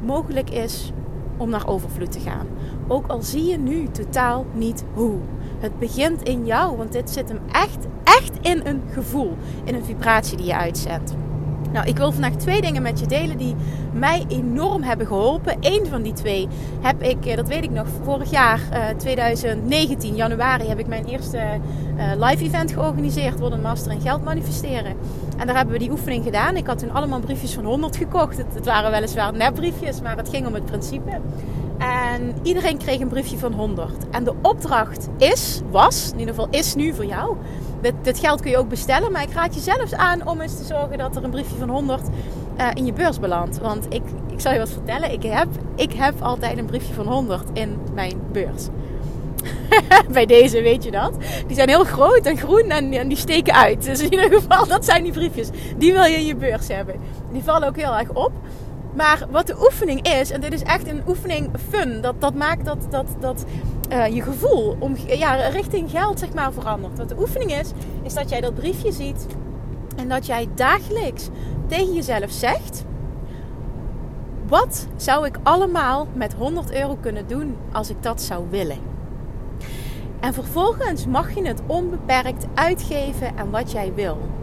mogelijk 0.00 0.50
is 0.50 0.92
om 1.36 1.50
naar 1.50 1.68
overvloed 1.68 2.12
te 2.12 2.20
gaan. 2.20 2.46
Ook 2.88 3.06
al 3.06 3.22
zie 3.22 3.44
je 3.44 3.58
nu 3.58 3.88
totaal 3.90 4.46
niet 4.52 4.84
hoe. 4.94 5.18
Het 5.58 5.78
begint 5.78 6.22
in 6.22 6.46
jou, 6.46 6.76
want 6.76 6.92
dit 6.92 7.10
zit 7.10 7.28
hem 7.28 7.40
echt, 7.52 7.86
echt 8.04 8.32
in 8.40 8.60
een 8.64 8.82
gevoel, 8.92 9.36
in 9.64 9.74
een 9.74 9.84
vibratie 9.84 10.36
die 10.36 10.46
je 10.46 10.56
uitzendt. 10.56 11.14
Nou, 11.72 11.86
ik 11.86 11.96
wil 11.96 12.12
vandaag 12.12 12.34
twee 12.34 12.60
dingen 12.60 12.82
met 12.82 13.00
je 13.00 13.06
delen 13.06 13.36
die 13.36 13.54
mij 13.92 14.24
enorm 14.28 14.82
hebben 14.82 15.06
geholpen. 15.06 15.56
Eén 15.60 15.86
van 15.86 16.02
die 16.02 16.12
twee 16.12 16.48
heb 16.80 17.02
ik, 17.02 17.26
eh, 17.26 17.36
dat 17.36 17.48
weet 17.48 17.64
ik 17.64 17.70
nog, 17.70 17.86
vorig 18.02 18.30
jaar, 18.30 18.60
2019, 18.96 20.10
eh, 20.10 20.16
januari, 20.16 20.68
heb 20.68 20.78
ik 20.78 20.86
mijn 20.86 21.04
eerste 21.04 21.38
eh, 21.38 22.12
live 22.16 22.44
event 22.44 22.72
georganiseerd. 22.72 23.38
Worden 23.38 23.60
Master 23.60 23.92
in 23.92 24.00
Geld 24.00 24.24
Manifesteren. 24.24 24.96
En 25.36 25.46
daar 25.46 25.56
hebben 25.56 25.74
we 25.74 25.80
die 25.80 25.90
oefening 25.90 26.24
gedaan. 26.24 26.56
Ik 26.56 26.66
had 26.66 26.78
toen 26.78 26.90
allemaal 26.92 27.20
briefjes 27.20 27.54
van 27.54 27.64
100 27.64 27.96
gekocht. 27.96 28.36
Het, 28.36 28.54
het 28.54 28.64
waren 28.64 28.90
weliswaar 28.90 29.32
nepbriefjes, 29.32 30.00
maar 30.00 30.16
het 30.16 30.28
ging 30.28 30.46
om 30.46 30.54
het 30.54 30.64
principe. 30.64 31.20
En 31.78 32.34
iedereen 32.42 32.78
kreeg 32.78 33.00
een 33.00 33.08
briefje 33.08 33.38
van 33.38 33.52
100. 33.52 33.92
En 34.10 34.24
de 34.24 34.34
opdracht 34.42 35.08
is, 35.18 35.60
was, 35.70 36.10
in 36.12 36.18
ieder 36.18 36.34
geval 36.34 36.50
is 36.50 36.74
nu 36.74 36.94
voor 36.94 37.04
jou. 37.04 37.36
Dit, 38.02 38.18
geld 38.18 38.40
kun 38.40 38.50
je 38.50 38.58
ook 38.58 38.68
bestellen, 38.68 39.12
maar 39.12 39.22
ik 39.22 39.32
raad 39.32 39.54
je 39.54 39.60
zelfs 39.60 39.94
aan 39.94 40.28
om 40.28 40.40
eens 40.40 40.56
te 40.56 40.64
zorgen 40.64 40.98
dat 40.98 41.16
er 41.16 41.24
een 41.24 41.30
briefje 41.30 41.56
van 41.56 41.68
100 41.68 42.00
uh, 42.00 42.08
eh, 42.56 42.70
in 42.74 42.84
je 42.84 42.92
beurs 42.92 43.18
belandt. 43.18 43.58
Want 43.58 43.86
ik, 43.88 44.02
ik 44.32 44.40
zal 44.40 44.52
je 44.52 44.58
wat 44.58 44.70
vertellen, 44.70 45.12
ik 45.12 45.22
heb, 45.22 45.48
ik 45.76 45.92
heb 45.92 46.14
altijd 46.20 46.58
een 46.58 46.66
briefje 46.66 46.94
van 46.94 47.06
100 47.06 47.44
in 47.52 47.78
mijn 47.94 48.20
beurs. 48.32 48.66
Bij 50.12 50.26
deze 50.26 50.62
weet 50.62 50.84
je 50.84 50.90
dat. 50.90 51.12
Die 51.46 51.56
zijn 51.56 51.68
heel 51.68 51.84
groot 51.84 52.26
en 52.26 52.36
groen 52.36 52.70
en, 52.70 52.92
en, 52.92 53.08
die 53.08 53.16
steken 53.16 53.54
uit. 53.54 53.84
Dus 53.84 54.00
in 54.00 54.12
ieder 54.12 54.32
geval, 54.32 54.66
dat 54.66 54.84
zijn 54.84 55.02
die 55.02 55.12
briefjes. 55.12 55.48
Die 55.76 55.92
wil 55.92 56.04
je 56.04 56.16
in 56.16 56.26
je 56.26 56.36
beurs 56.36 56.68
hebben. 56.68 56.94
Die 57.32 57.42
vallen 57.42 57.68
ook 57.68 57.76
heel 57.76 57.96
erg 57.96 58.08
op. 58.08 58.32
Maar 58.98 59.26
wat 59.30 59.46
de 59.46 59.56
oefening 59.60 60.06
is, 60.06 60.30
en 60.30 60.40
dit 60.40 60.52
is 60.52 60.62
echt 60.62 60.88
een 60.88 61.02
oefening 61.08 61.50
fun, 61.68 62.00
dat, 62.00 62.20
dat 62.20 62.34
maakt 62.34 62.64
dat, 62.64 62.86
dat, 62.90 63.06
dat 63.20 63.44
uh, 63.92 64.06
je 64.06 64.22
gevoel 64.22 64.76
om, 64.78 64.96
ja, 65.06 65.34
richting 65.34 65.90
geld 65.90 66.18
zeg 66.18 66.32
maar 66.34 66.52
verandert. 66.52 66.98
Wat 66.98 67.08
de 67.08 67.18
oefening 67.18 67.52
is, 67.52 67.70
is 68.02 68.14
dat 68.14 68.28
jij 68.28 68.40
dat 68.40 68.54
briefje 68.54 68.92
ziet 68.92 69.26
en 69.96 70.08
dat 70.08 70.26
jij 70.26 70.48
dagelijks 70.54 71.28
tegen 71.66 71.92
jezelf 71.92 72.30
zegt: 72.30 72.84
Wat 74.46 74.86
zou 74.96 75.26
ik 75.26 75.38
allemaal 75.42 76.06
met 76.12 76.34
100 76.34 76.72
euro 76.72 76.96
kunnen 77.00 77.26
doen 77.26 77.56
als 77.72 77.90
ik 77.90 78.02
dat 78.02 78.22
zou 78.22 78.44
willen? 78.50 78.78
En 80.20 80.34
vervolgens 80.34 81.06
mag 81.06 81.34
je 81.34 81.46
het 81.46 81.62
onbeperkt 81.66 82.46
uitgeven 82.54 83.36
aan 83.36 83.50
wat 83.50 83.72
jij 83.72 83.94
wil. 83.94 84.37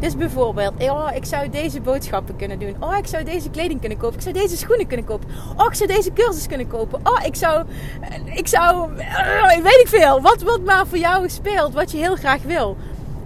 Dus 0.00 0.16
bijvoorbeeld, 0.16 0.72
oh, 0.78 1.08
ik 1.14 1.24
zou 1.24 1.48
deze 1.48 1.80
boodschappen 1.80 2.36
kunnen 2.36 2.58
doen. 2.58 2.76
Oh, 2.80 2.96
ik 2.96 3.06
zou 3.06 3.24
deze 3.24 3.50
kleding 3.50 3.80
kunnen 3.80 3.98
kopen. 3.98 4.16
Ik 4.16 4.22
zou 4.22 4.34
deze 4.34 4.56
schoenen 4.56 4.86
kunnen 4.86 5.06
kopen. 5.06 5.28
Oh, 5.56 5.66
ik 5.66 5.74
zou 5.74 5.88
deze 5.88 6.12
cursus 6.12 6.46
kunnen 6.46 6.66
kopen. 6.66 7.00
Oh, 7.02 7.24
ik 7.24 7.34
zou, 7.36 7.64
ik 8.24 8.46
zou, 8.46 8.90
uh, 8.96 9.62
weet 9.62 9.80
ik 9.80 9.88
veel. 9.88 10.20
Wat, 10.20 10.42
wat 10.42 10.60
maar 10.60 10.86
voor 10.86 10.98
jou 10.98 11.28
speelt, 11.28 11.74
wat 11.74 11.90
je 11.90 11.98
heel 11.98 12.16
graag 12.16 12.42
wil. 12.42 12.76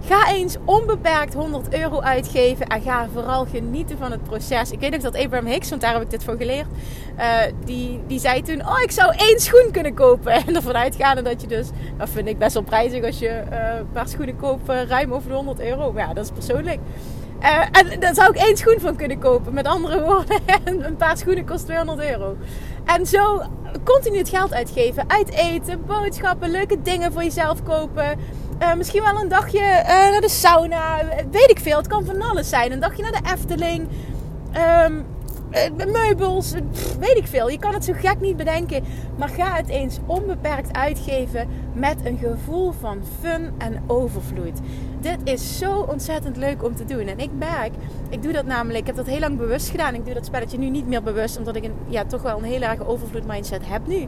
Ga 0.07 0.33
eens 0.33 0.57
onbeperkt 0.65 1.33
100 1.33 1.73
euro 1.73 2.01
uitgeven 2.01 2.67
en 2.67 2.81
ga 2.81 3.07
vooral 3.13 3.45
genieten 3.45 3.97
van 3.97 4.11
het 4.11 4.23
proces. 4.23 4.71
Ik 4.71 4.79
weet 4.79 4.91
nog 4.91 5.01
dat 5.01 5.15
Abraham 5.15 5.45
Hicks, 5.47 5.69
want 5.69 5.81
daar 5.81 5.93
heb 5.93 6.01
ik 6.01 6.09
dit 6.09 6.23
voor 6.23 6.37
geleerd, 6.37 6.67
uh, 7.17 7.23
die, 7.65 8.01
die 8.07 8.19
zei 8.19 8.41
toen: 8.41 8.67
Oh, 8.67 8.81
ik 8.81 8.91
zou 8.91 9.15
één 9.15 9.39
schoen 9.39 9.69
kunnen 9.71 9.93
kopen. 9.93 10.31
En 10.47 10.55
ervan 10.55 10.75
uitgaande 10.75 11.21
dat 11.21 11.41
je 11.41 11.47
dus, 11.47 11.67
dat 11.97 12.09
vind 12.09 12.27
ik 12.27 12.37
best 12.37 12.53
wel 12.53 12.63
prijzig 12.63 13.03
als 13.03 13.19
je 13.19 13.43
uh, 13.51 13.77
een 13.79 13.91
paar 13.91 14.07
schoenen 14.07 14.35
koopt 14.35 14.69
ruim 14.69 15.13
over 15.13 15.29
de 15.29 15.35
100 15.35 15.59
euro. 15.59 15.91
Maar 15.91 16.07
ja, 16.07 16.13
dat 16.13 16.25
is 16.25 16.31
persoonlijk. 16.31 16.79
en 17.71 17.99
daar 17.99 18.13
zou 18.13 18.29
ik 18.29 18.41
één 18.41 18.57
schoen 18.57 18.79
van 18.79 18.95
kunnen 18.95 19.19
kopen. 19.19 19.53
Met 19.53 19.67
andere 19.67 20.01
woorden, 20.01 20.39
een 20.87 20.95
paar 20.95 21.17
schoenen 21.17 21.45
kost 21.45 21.65
200 21.65 21.99
euro. 22.09 22.37
En 22.85 23.05
zo 23.05 23.41
continu 23.83 24.17
het 24.17 24.29
geld 24.29 24.53
uitgeven. 24.53 25.03
Uit 25.07 25.31
eten, 25.31 25.85
boodschappen, 25.85 26.51
leuke 26.51 26.81
dingen 26.81 27.11
voor 27.11 27.23
jezelf 27.23 27.63
kopen. 27.63 28.17
Uh, 28.61 28.73
misschien 28.73 29.03
wel 29.03 29.21
een 29.21 29.27
dagje 29.27 29.59
uh, 29.59 29.87
naar 29.87 30.21
de 30.21 30.29
sauna. 30.29 31.01
Weet 31.31 31.49
ik 31.49 31.59
veel. 31.59 31.77
Het 31.77 31.87
kan 31.87 32.05
van 32.05 32.21
alles 32.21 32.49
zijn. 32.49 32.71
Een 32.71 32.79
dagje 32.79 33.01
naar 33.01 33.11
de 33.11 33.29
Efteling. 33.33 33.87
Um, 34.85 35.05
uh, 35.51 35.85
meubels. 35.91 36.53
Weet 36.99 37.17
ik 37.17 37.27
veel. 37.27 37.49
Je 37.49 37.59
kan 37.59 37.73
het 37.73 37.85
zo 37.85 37.93
gek 37.95 38.19
niet 38.19 38.37
bedenken. 38.37 38.83
Maar 39.17 39.29
ga 39.29 39.55
het 39.55 39.67
eens 39.67 39.99
onbeperkt 40.05 40.75
uitgeven. 40.75 41.47
Met 41.73 41.95
een 42.03 42.17
gevoel 42.17 42.71
van 42.79 43.01
fun 43.19 43.51
en 43.57 43.83
overvloed. 43.87 44.59
Dit 44.99 45.17
is 45.23 45.57
zo 45.57 45.79
ontzettend 45.79 46.37
leuk 46.37 46.63
om 46.63 46.75
te 46.75 46.85
doen. 46.85 47.07
En 47.07 47.19
ik 47.19 47.29
merk, 47.37 47.73
ik 48.09 48.23
doe 48.23 48.31
dat 48.31 48.45
namelijk. 48.45 48.79
Ik 48.79 48.87
heb 48.87 48.95
dat 48.95 49.05
heel 49.05 49.19
lang 49.19 49.37
bewust 49.37 49.69
gedaan. 49.69 49.95
Ik 49.95 50.05
doe 50.05 50.13
dat 50.13 50.25
spelletje 50.25 50.57
nu 50.57 50.69
niet 50.69 50.87
meer 50.87 51.03
bewust. 51.03 51.37
Omdat 51.37 51.55
ik 51.55 51.63
een, 51.63 51.75
ja, 51.87 52.05
toch 52.05 52.21
wel 52.21 52.37
een 52.37 52.43
heel 52.43 52.61
erg 52.61 52.85
overvloed 52.85 53.27
mindset 53.27 53.61
heb 53.67 53.87
nu. 53.87 54.07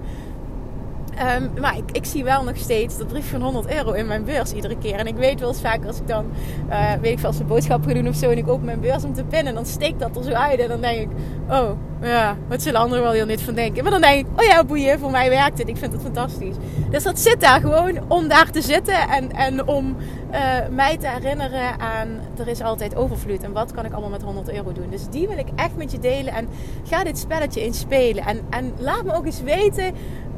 Um, 1.37 1.51
maar 1.61 1.77
ik, 1.77 1.91
ik, 1.91 2.05
zie 2.05 2.23
wel 2.23 2.43
nog 2.43 2.57
steeds 2.57 2.97
dat 2.97 3.07
brief 3.07 3.29
van 3.29 3.41
100 3.41 3.73
euro 3.73 3.91
in 3.91 4.07
mijn 4.07 4.23
beurs 4.23 4.51
iedere 4.51 4.77
keer. 4.77 4.95
En 4.95 5.07
ik 5.07 5.15
weet 5.15 5.39
wel 5.39 5.49
eens 5.49 5.61
vaak 5.61 5.85
als 5.85 5.97
ik 5.97 6.07
dan, 6.07 6.25
uh, 6.69 6.93
weet 6.93 7.11
ik 7.11 7.19
veel, 7.19 7.27
als 7.27 7.37
we 7.37 7.43
boodschappen 7.43 7.91
gaan 7.91 8.03
doen 8.03 8.11
of 8.11 8.15
zo. 8.15 8.29
En 8.29 8.37
ik 8.37 8.47
open 8.47 8.65
mijn 8.65 8.79
beurs 8.79 9.03
om 9.03 9.13
te 9.13 9.23
pinnen. 9.23 9.53
Dan 9.53 9.65
steekt 9.65 9.99
dat 9.99 10.15
er 10.15 10.23
zo 10.23 10.31
uit. 10.31 10.59
En 10.59 10.67
dan 10.67 10.81
denk 10.81 10.99
ik, 11.01 11.09
oh 11.49 11.69
ja, 12.01 12.37
wat 12.47 12.61
zullen 12.61 12.79
anderen 12.79 13.03
wel 13.03 13.13
heel 13.13 13.25
niet 13.25 13.41
van 13.41 13.53
denken. 13.53 13.83
Maar 13.83 13.91
dan 13.91 14.01
denk 14.01 14.25
ik, 14.25 14.39
oh 14.39 14.45
ja, 14.45 14.63
boeien, 14.63 14.99
voor 14.99 15.11
mij 15.11 15.29
werkt 15.29 15.57
het. 15.57 15.67
Ik 15.67 15.77
vind 15.77 15.91
het 15.93 16.01
fantastisch. 16.01 16.55
Dus 16.89 17.03
dat 17.03 17.19
zit 17.19 17.41
daar 17.41 17.59
gewoon 17.59 17.99
om 18.07 18.27
daar 18.27 18.51
te 18.51 18.61
zitten. 18.61 19.09
En, 19.09 19.31
en 19.31 19.67
om 19.67 19.95
uh, 20.31 20.39
mij 20.69 20.97
te 20.97 21.07
herinneren 21.07 21.79
aan, 21.79 22.07
er 22.37 22.47
is 22.47 22.61
altijd 22.61 22.95
overvloed. 22.95 23.43
En 23.43 23.51
wat 23.51 23.71
kan 23.71 23.85
ik 23.85 23.91
allemaal 23.91 24.09
met 24.09 24.21
100 24.21 24.53
euro 24.53 24.71
doen. 24.71 24.89
Dus 24.89 25.07
die 25.09 25.27
wil 25.27 25.37
ik 25.37 25.47
echt 25.55 25.75
met 25.75 25.91
je 25.91 25.99
delen. 25.99 26.33
En 26.33 26.47
ga 26.83 27.03
dit 27.03 27.17
spelletje 27.17 27.61
eens 27.61 27.79
spelen. 27.79 28.25
En, 28.25 28.41
en 28.49 28.73
laat 28.77 29.03
me 29.03 29.13
ook 29.13 29.25
eens 29.25 29.41
weten 29.41 29.93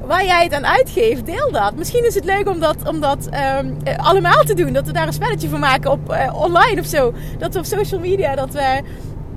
waar 0.05 0.25
jij 0.25 0.43
het 0.43 0.53
aan 0.53 0.65
uitgeeft, 0.65 1.25
deel 1.25 1.51
dat. 1.51 1.75
Misschien 1.75 2.05
is 2.05 2.15
het 2.15 2.25
leuk 2.25 2.49
om 2.49 2.59
dat, 2.59 2.77
dat 2.99 3.29
um, 3.59 3.77
allemaal 3.97 4.43
te 4.43 4.53
doen. 4.53 4.73
Dat 4.73 4.85
we 4.85 4.91
daar 4.91 5.07
een 5.07 5.13
spelletje 5.13 5.49
van 5.49 5.59
maken 5.59 5.91
op 5.91 6.11
uh, 6.11 6.41
online 6.41 6.79
of 6.79 6.85
zo. 6.85 7.13
Dat 7.37 7.53
we 7.53 7.59
op 7.59 7.65
social 7.65 7.99
media, 7.99 8.35
dat 8.35 8.53
we, 8.53 8.81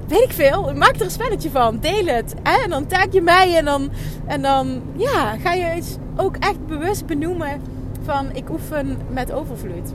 weet 0.09 0.23
ik 0.23 0.33
veel, 0.33 0.73
maak 0.75 0.95
er 0.95 1.03
een 1.03 1.11
spelletje 1.11 1.51
van. 1.51 1.79
Deel 1.79 2.07
het. 2.07 2.35
En 2.43 2.71
dan 2.71 2.87
tag 2.87 3.07
je 3.11 3.21
mij 3.21 3.57
en 3.57 3.65
dan, 3.65 3.91
en 4.27 4.43
dan 4.43 4.83
ja, 4.97 5.37
ga 5.43 5.53
je 5.53 5.65
eens 5.65 5.97
ook 6.17 6.37
echt 6.37 6.67
bewust 6.67 7.07
benoemen 7.07 7.61
van 8.05 8.27
ik 8.33 8.51
oefen 8.51 8.99
met 9.09 9.33
overvloed. 9.33 9.93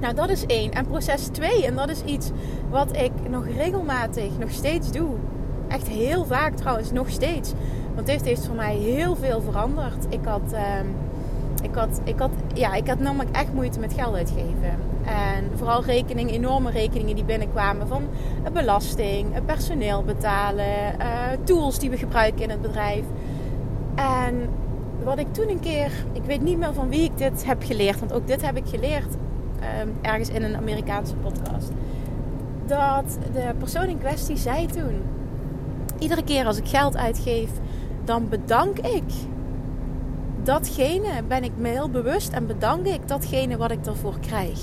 Nou, 0.00 0.14
dat 0.14 0.28
is 0.28 0.46
één. 0.46 0.72
En 0.72 0.86
proces 0.86 1.26
twee, 1.26 1.66
en 1.66 1.74
dat 1.74 1.90
is 1.90 2.02
iets 2.02 2.30
wat 2.70 2.96
ik 2.96 3.12
nog 3.28 3.44
regelmatig, 3.56 4.38
nog 4.38 4.50
steeds 4.50 4.92
doe. 4.92 5.10
Echt 5.68 5.88
heel 5.88 6.24
vaak 6.24 6.56
trouwens, 6.56 6.92
nog 6.92 7.10
steeds 7.10 7.52
want 7.94 8.06
dit 8.06 8.24
heeft 8.24 8.46
voor 8.46 8.54
mij 8.54 8.74
heel 8.74 9.16
veel 9.16 9.40
veranderd. 9.40 10.06
Ik 10.08 10.24
had, 10.24 10.52
uh, 10.52 10.60
ik 11.62 11.74
had, 11.74 12.00
ik 12.04 12.18
had, 12.18 12.30
ja, 12.54 12.74
ik 12.74 12.88
had 12.88 12.98
namelijk 12.98 13.36
echt 13.36 13.52
moeite 13.52 13.78
met 13.78 13.92
geld 13.92 14.14
uitgeven. 14.14 14.92
En 15.04 15.50
vooral 15.54 15.84
rekeningen, 15.84 16.34
enorme 16.34 16.70
rekeningen 16.70 17.14
die 17.14 17.24
binnenkwamen 17.24 17.88
van 17.88 18.02
belasting, 18.52 19.44
personeel 19.46 20.02
betalen, 20.02 20.66
uh, 20.98 21.06
tools 21.44 21.78
die 21.78 21.90
we 21.90 21.96
gebruiken 21.96 22.42
in 22.42 22.50
het 22.50 22.62
bedrijf. 22.62 23.04
En 23.94 24.48
wat 25.04 25.18
ik 25.18 25.32
toen 25.32 25.48
een 25.48 25.60
keer, 25.60 25.90
ik 26.12 26.22
weet 26.24 26.42
niet 26.42 26.58
meer 26.58 26.74
van 26.74 26.88
wie 26.88 27.04
ik 27.04 27.18
dit 27.18 27.46
heb 27.46 27.62
geleerd, 27.62 27.98
want 27.98 28.12
ook 28.12 28.26
dit 28.26 28.46
heb 28.46 28.56
ik 28.56 28.66
geleerd 28.66 29.14
uh, 29.60 30.10
ergens 30.10 30.28
in 30.28 30.42
een 30.42 30.56
Amerikaanse 30.56 31.14
podcast. 31.14 31.70
Dat 32.66 33.18
de 33.32 33.54
persoon 33.58 33.86
in 33.88 33.98
kwestie 33.98 34.36
zei 34.36 34.66
toen: 34.66 35.02
iedere 35.98 36.24
keer 36.24 36.46
als 36.46 36.58
ik 36.58 36.68
geld 36.68 36.96
uitgeef, 36.96 37.50
dan 38.04 38.28
bedank 38.28 38.78
ik 38.78 39.04
datgene, 40.42 41.22
ben 41.28 41.44
ik 41.44 41.52
me 41.56 41.68
heel 41.68 41.90
bewust 41.90 42.32
en 42.32 42.46
bedank 42.46 42.86
ik 42.86 43.08
datgene 43.08 43.56
wat 43.56 43.70
ik 43.70 43.86
ervoor 43.86 44.18
krijg. 44.20 44.60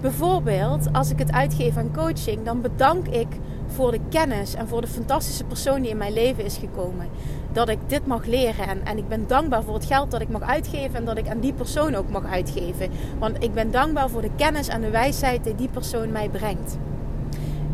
Bijvoorbeeld, 0.00 0.92
als 0.92 1.10
ik 1.10 1.18
het 1.18 1.32
uitgeef 1.32 1.76
aan 1.76 1.92
coaching, 1.94 2.44
dan 2.44 2.60
bedank 2.60 3.08
ik 3.08 3.28
voor 3.66 3.90
de 3.90 4.00
kennis 4.08 4.54
en 4.54 4.68
voor 4.68 4.80
de 4.80 4.86
fantastische 4.86 5.44
persoon 5.44 5.80
die 5.80 5.90
in 5.90 5.96
mijn 5.96 6.12
leven 6.12 6.44
is 6.44 6.56
gekomen. 6.56 7.08
Dat 7.52 7.68
ik 7.68 7.78
dit 7.86 8.06
mag 8.06 8.26
leren 8.26 8.68
en, 8.68 8.84
en 8.84 8.98
ik 8.98 9.08
ben 9.08 9.26
dankbaar 9.26 9.62
voor 9.62 9.74
het 9.74 9.84
geld 9.84 10.10
dat 10.10 10.20
ik 10.20 10.28
mag 10.28 10.42
uitgeven 10.42 10.94
en 10.94 11.04
dat 11.04 11.18
ik 11.18 11.28
aan 11.28 11.40
die 11.40 11.52
persoon 11.52 11.94
ook 11.94 12.10
mag 12.10 12.24
uitgeven. 12.24 12.90
Want 13.18 13.42
ik 13.42 13.54
ben 13.54 13.70
dankbaar 13.70 14.10
voor 14.10 14.22
de 14.22 14.30
kennis 14.36 14.68
en 14.68 14.80
de 14.80 14.90
wijsheid 14.90 15.44
die 15.44 15.54
die 15.54 15.68
persoon 15.68 16.12
mij 16.12 16.28
brengt. 16.28 16.78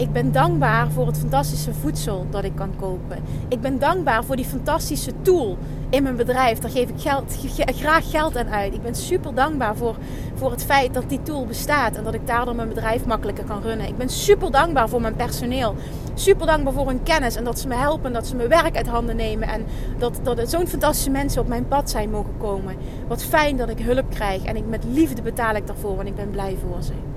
Ik 0.03 0.13
ben 0.13 0.33
dankbaar 0.33 0.91
voor 0.91 1.07
het 1.07 1.19
fantastische 1.19 1.75
voedsel 1.75 2.27
dat 2.31 2.45
ik 2.45 2.55
kan 2.55 2.77
kopen. 2.77 3.19
Ik 3.49 3.61
ben 3.61 3.79
dankbaar 3.79 4.25
voor 4.25 4.37
die 4.37 4.45
fantastische 4.45 5.13
tool 5.23 5.57
in 5.91 6.03
mijn 6.03 6.17
bedrijf. 6.17 6.59
Daar 6.59 6.71
geef 6.71 6.89
ik 6.89 7.01
geld, 7.01 7.39
graag 7.67 8.11
geld 8.11 8.37
aan 8.37 8.49
uit. 8.49 8.75
Ik 8.75 8.83
ben 8.83 8.95
super 8.95 9.35
dankbaar 9.35 9.77
voor, 9.77 9.97
voor 10.35 10.51
het 10.51 10.65
feit 10.65 10.95
dat 10.95 11.09
die 11.09 11.23
tool 11.23 11.47
bestaat 11.47 11.97
en 11.97 12.05
dat 12.05 12.15
ik 12.15 12.27
daardoor 12.27 12.55
mijn 12.55 12.69
bedrijf 12.69 13.07
makkelijker 13.07 13.45
kan 13.45 13.63
runnen. 13.63 13.89
Ik 13.89 13.97
ben 13.97 14.09
super 14.09 14.51
dankbaar 14.51 14.89
voor 14.89 15.01
mijn 15.01 15.17
personeel. 15.17 15.75
Super 16.15 16.47
dankbaar 16.47 16.73
voor 16.73 16.87
hun 16.87 17.03
kennis 17.03 17.37
en 17.37 17.45
dat 17.45 17.59
ze 17.59 17.69
me 17.69 17.75
helpen, 17.75 18.13
dat 18.13 18.27
ze 18.27 18.37
mijn 18.37 18.49
werk 18.49 18.77
uit 18.77 18.89
handen 18.89 19.17
nemen 19.17 19.49
en 19.49 19.65
dat, 19.99 20.21
dat 20.23 20.39
er 20.39 20.47
zo'n 20.47 20.67
fantastische 20.67 21.11
mensen 21.11 21.41
op 21.41 21.49
mijn 21.49 21.69
pad 21.69 21.91
zijn 21.91 22.11
mogen 22.11 22.37
komen. 22.39 22.77
Wat 23.09 23.25
fijn 23.25 23.57
dat 23.57 23.69
ik 23.69 23.79
hulp 23.79 24.11
krijg 24.11 24.43
en 24.43 24.57
ik 24.57 24.67
met 24.67 24.85
liefde 24.85 25.23
betaal 25.23 25.55
ik 25.55 25.67
daarvoor, 25.67 25.97
want 25.97 26.09
ik 26.09 26.15
ben 26.15 26.31
blij 26.31 26.57
voor 26.67 26.83
ze. 26.83 27.12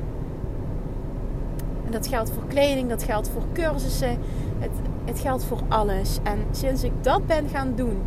En 1.85 1.91
dat 1.91 2.07
geldt 2.07 2.31
voor 2.31 2.47
kleding, 2.47 2.89
dat 2.89 3.03
geldt 3.03 3.29
voor 3.29 3.43
cursussen, 3.53 4.17
het, 4.59 4.71
het 5.05 5.19
geldt 5.19 5.43
voor 5.43 5.61
alles. 5.67 6.19
En 6.23 6.39
sinds 6.51 6.83
ik 6.83 6.91
dat 7.01 7.27
ben 7.27 7.49
gaan 7.49 7.73
doen, 7.75 8.01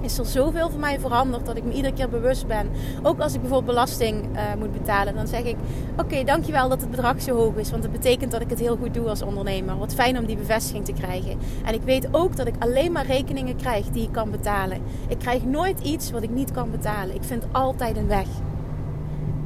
is 0.00 0.18
er 0.18 0.26
zoveel 0.26 0.70
voor 0.70 0.80
mij 0.80 1.00
veranderd 1.00 1.46
dat 1.46 1.56
ik 1.56 1.64
me 1.64 1.72
iedere 1.72 1.94
keer 1.94 2.08
bewust 2.08 2.46
ben. 2.46 2.70
Ook 3.02 3.20
als 3.20 3.34
ik 3.34 3.40
bijvoorbeeld 3.40 3.74
belasting 3.74 4.24
uh, 4.24 4.40
moet 4.58 4.72
betalen, 4.72 5.14
dan 5.14 5.26
zeg 5.26 5.42
ik: 5.42 5.56
Oké, 5.96 6.24
dankjewel 6.24 6.68
dat 6.68 6.80
het 6.80 6.90
bedrag 6.90 7.22
zo 7.22 7.36
hoog 7.36 7.54
is. 7.54 7.70
Want 7.70 7.82
het 7.82 7.92
betekent 7.92 8.30
dat 8.30 8.40
ik 8.40 8.50
het 8.50 8.58
heel 8.58 8.76
goed 8.76 8.94
doe 8.94 9.08
als 9.08 9.22
ondernemer. 9.22 9.78
Wat 9.78 9.94
fijn 9.94 10.18
om 10.18 10.26
die 10.26 10.36
bevestiging 10.36 10.84
te 10.84 10.92
krijgen. 10.92 11.38
En 11.64 11.74
ik 11.74 11.82
weet 11.82 12.08
ook 12.10 12.36
dat 12.36 12.46
ik 12.46 12.54
alleen 12.58 12.92
maar 12.92 13.06
rekeningen 13.06 13.56
krijg 13.56 13.86
die 13.86 14.02
ik 14.02 14.12
kan 14.12 14.30
betalen. 14.30 14.82
Ik 15.08 15.18
krijg 15.18 15.44
nooit 15.44 15.80
iets 15.80 16.10
wat 16.10 16.22
ik 16.22 16.30
niet 16.30 16.50
kan 16.50 16.70
betalen. 16.70 17.14
Ik 17.14 17.24
vind 17.24 17.44
altijd 17.52 17.96
een 17.96 18.08
weg. 18.08 18.26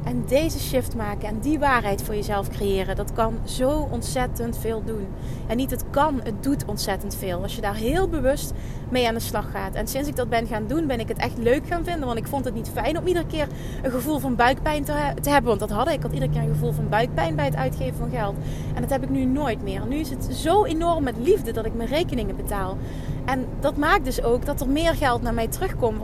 En 0.05 0.23
deze 0.27 0.59
shift 0.59 0.95
maken 0.95 1.27
en 1.27 1.39
die 1.39 1.59
waarheid 1.59 2.03
voor 2.03 2.15
jezelf 2.15 2.49
creëren, 2.49 2.95
dat 2.95 3.13
kan 3.13 3.37
zo 3.43 3.87
ontzettend 3.91 4.57
veel 4.57 4.83
doen. 4.83 5.07
En 5.47 5.57
niet 5.57 5.71
het 5.71 5.83
kan, 5.89 6.19
het 6.23 6.43
doet 6.43 6.65
ontzettend 6.65 7.15
veel. 7.15 7.41
Als 7.41 7.55
je 7.55 7.61
daar 7.61 7.75
heel 7.75 8.07
bewust 8.07 8.53
mee 8.89 9.07
aan 9.07 9.13
de 9.13 9.19
slag 9.19 9.51
gaat. 9.51 9.75
En 9.75 9.87
sinds 9.87 10.07
ik 10.07 10.15
dat 10.15 10.29
ben 10.29 10.47
gaan 10.47 10.67
doen, 10.67 10.87
ben 10.87 10.99
ik 10.99 11.07
het 11.07 11.17
echt 11.17 11.37
leuk 11.37 11.67
gaan 11.67 11.83
vinden. 11.83 12.05
Want 12.05 12.19
ik 12.19 12.27
vond 12.27 12.45
het 12.45 12.53
niet 12.53 12.69
fijn 12.73 12.97
om 12.97 13.07
iedere 13.07 13.25
keer 13.25 13.47
een 13.83 13.91
gevoel 13.91 14.19
van 14.19 14.35
buikpijn 14.35 14.83
te, 14.83 15.13
te 15.21 15.29
hebben. 15.29 15.57
Want 15.57 15.59
dat 15.59 15.77
had 15.77 15.87
ik. 15.87 15.93
Ik 15.93 16.01
had 16.01 16.13
iedere 16.13 16.31
keer 16.31 16.41
een 16.41 16.53
gevoel 16.53 16.71
van 16.71 16.89
buikpijn 16.89 17.35
bij 17.35 17.45
het 17.45 17.55
uitgeven 17.55 17.95
van 17.97 18.09
geld. 18.09 18.35
En 18.75 18.81
dat 18.81 18.89
heb 18.89 19.03
ik 19.03 19.09
nu 19.09 19.25
nooit 19.25 19.63
meer. 19.63 19.87
Nu 19.87 19.95
is 19.95 20.09
het 20.09 20.23
zo 20.31 20.65
enorm 20.65 21.03
met 21.03 21.15
liefde 21.17 21.51
dat 21.51 21.65
ik 21.65 21.73
mijn 21.73 21.89
rekeningen 21.89 22.35
betaal. 22.35 22.77
En 23.25 23.45
dat 23.59 23.77
maakt 23.77 24.05
dus 24.05 24.23
ook 24.23 24.45
dat 24.45 24.61
er 24.61 24.69
meer 24.69 24.95
geld 24.95 25.21
naar 25.21 25.33
mij 25.33 25.47
terugkomt. 25.47 26.01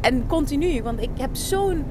En 0.00 0.26
continu. 0.26 0.82
Want 0.82 1.00
ik 1.00 1.10
heb 1.18 1.36
zo'n 1.36 1.84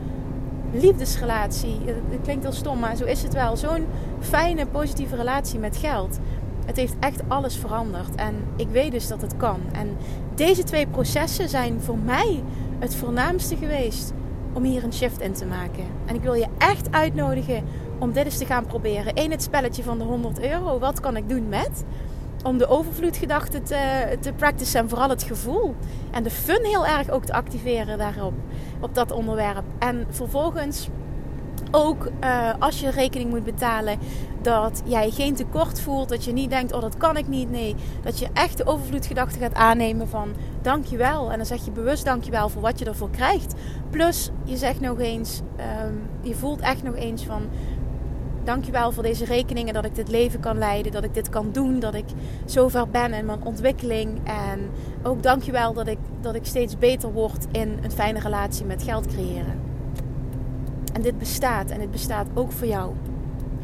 liefdesrelatie. 0.74 1.80
Het 1.86 2.22
klinkt 2.24 2.44
heel 2.44 2.52
stom, 2.52 2.80
maar 2.80 2.96
zo 2.96 3.06
is 3.06 3.24
het 3.24 3.34
wel. 3.34 3.58
Zo'n 3.58 3.86
fijne, 4.20 4.66
positieve 4.66 5.16
relatie 5.16 5.60
met 5.60 5.78
geld. 5.78 6.20
Het 6.66 6.78
heeft 6.78 6.96
echt 7.00 7.22
alles 7.28 7.56
veranderd. 7.56 8.16
En 8.16 8.36
ik 8.56 8.68
weet 8.70 8.92
dus 8.92 9.08
dat 9.08 9.22
het 9.22 9.38
kan. 9.38 9.60
En 9.72 9.98
deze 10.36 10.64
twee 10.64 10.88
processen 10.88 11.50
zijn 11.50 11.82
voor 11.82 11.98
mij 11.98 12.44
het 12.80 12.96
voornaamste 12.96 13.56
geweest 13.56 14.14
om 14.54 14.64
hier 14.64 14.84
een 14.84 14.94
shift 14.94 15.22
in 15.22 15.34
te 15.34 15.46
maken. 15.46 15.86
En 16.06 16.16
ik 16.16 16.22
wil 16.22 16.34
je 16.34 16.48
echt 16.58 16.92
uitnodigen 16.92 17.64
om 18.00 18.12
dit 18.12 18.26
eens 18.26 18.38
te 18.38 18.46
gaan 18.46 18.66
proberen. 18.66 19.12
Eén, 19.16 19.32
het 19.32 19.44
spelletje 19.44 19.84
van 19.84 19.98
de 19.98 20.04
100 20.04 20.40
euro. 20.40 20.80
Wat 20.80 21.00
kan 21.00 21.18
ik 21.18 21.30
doen 21.30 21.50
met? 21.50 21.84
Om 22.44 22.58
de 22.58 22.68
overvloedgedachte 22.68 23.62
te, 23.62 24.18
te 24.20 24.34
en 24.74 24.90
vooral 24.90 25.10
het 25.10 25.24
gevoel. 25.24 25.76
En 26.12 26.24
de 26.24 26.30
fun 26.30 26.66
heel 26.66 26.86
erg 26.86 27.10
ook 27.10 27.26
te 27.26 27.34
activeren 27.34 27.98
daarop 27.98 28.34
op 28.80 28.96
dat 28.96 29.12
onderwerp. 29.12 29.64
En 29.80 30.08
vervolgens 30.10 30.90
ook 31.72 32.10
uh, 32.24 32.54
als 32.60 32.80
je 32.80 32.90
rekening 32.90 33.30
moet 33.30 33.44
betalen, 33.44 34.00
dat 34.42 34.82
jij 34.86 35.10
geen 35.10 35.36
tekort 35.36 35.82
voelt. 35.82 36.10
Dat 36.10 36.24
je 36.24 36.32
niet 36.32 36.50
denkt, 36.50 36.74
oh 36.74 36.82
dat 36.82 36.98
kan 36.98 37.18
ik 37.18 37.28
niet. 37.28 37.50
Nee, 37.52 37.76
dat 38.02 38.20
je 38.20 38.28
echt 38.34 38.58
de 38.58 38.66
overvloedgedachte 38.66 39.40
gaat 39.40 39.54
aannemen 39.54 40.08
van 40.08 40.34
dankjewel. 40.62 41.32
En 41.32 41.38
dan 41.38 41.46
zeg 41.46 41.66
je 41.66 41.72
bewust 41.72 42.06
dankjewel 42.06 42.50
voor 42.50 42.62
wat 42.62 42.80
je 42.80 42.86
ervoor 42.86 43.10
krijgt. 43.10 43.54
Plus, 43.90 44.30
je 44.44 44.58
zegt 44.58 44.80
nog 44.80 45.00
eens, 45.00 45.42
um, 45.86 46.02
je 46.22 46.36
voelt 46.36 46.60
echt 46.60 46.84
nog 46.84 46.96
eens 46.96 47.24
van 47.24 47.42
dankjewel 48.46 48.92
voor 48.92 49.04
deze 49.04 49.26
rekeningen. 49.26 49.74
Dat 49.74 49.86
ik 49.86 49.96
dit 49.96 50.08
leven 50.08 50.40
kan 50.40 50.58
leiden. 50.58 50.92
Dat 50.92 51.04
ik 51.04 51.14
dit 51.14 51.30
kan 51.30 51.52
doen. 51.52 51.80
Dat 51.80 51.94
ik 51.94 52.06
zover 52.46 52.90
ben 52.90 53.14
in 53.14 53.26
mijn 53.26 53.44
ontwikkeling. 53.44 54.20
En 54.24 54.70
ook 55.04 55.24
dankjewel 55.24 55.74
dat 55.74 55.88
ik, 55.88 55.98
dat 56.22 56.36
ik 56.36 56.46
steeds 56.46 56.78
beter 56.78 57.12
word 57.12 57.46
in 57.52 57.78
een 57.82 57.92
fijne 57.92 58.20
relatie 58.20 58.66
met 58.66 58.84
geld 58.84 59.08
creëren. 59.08 59.60
En 60.94 61.02
dit 61.02 61.18
bestaat. 61.18 61.70
En 61.70 61.82
het 61.82 61.92
bestaat 61.92 62.28
ook 62.34 62.52
voor 62.52 62.68
jou. 62.68 62.94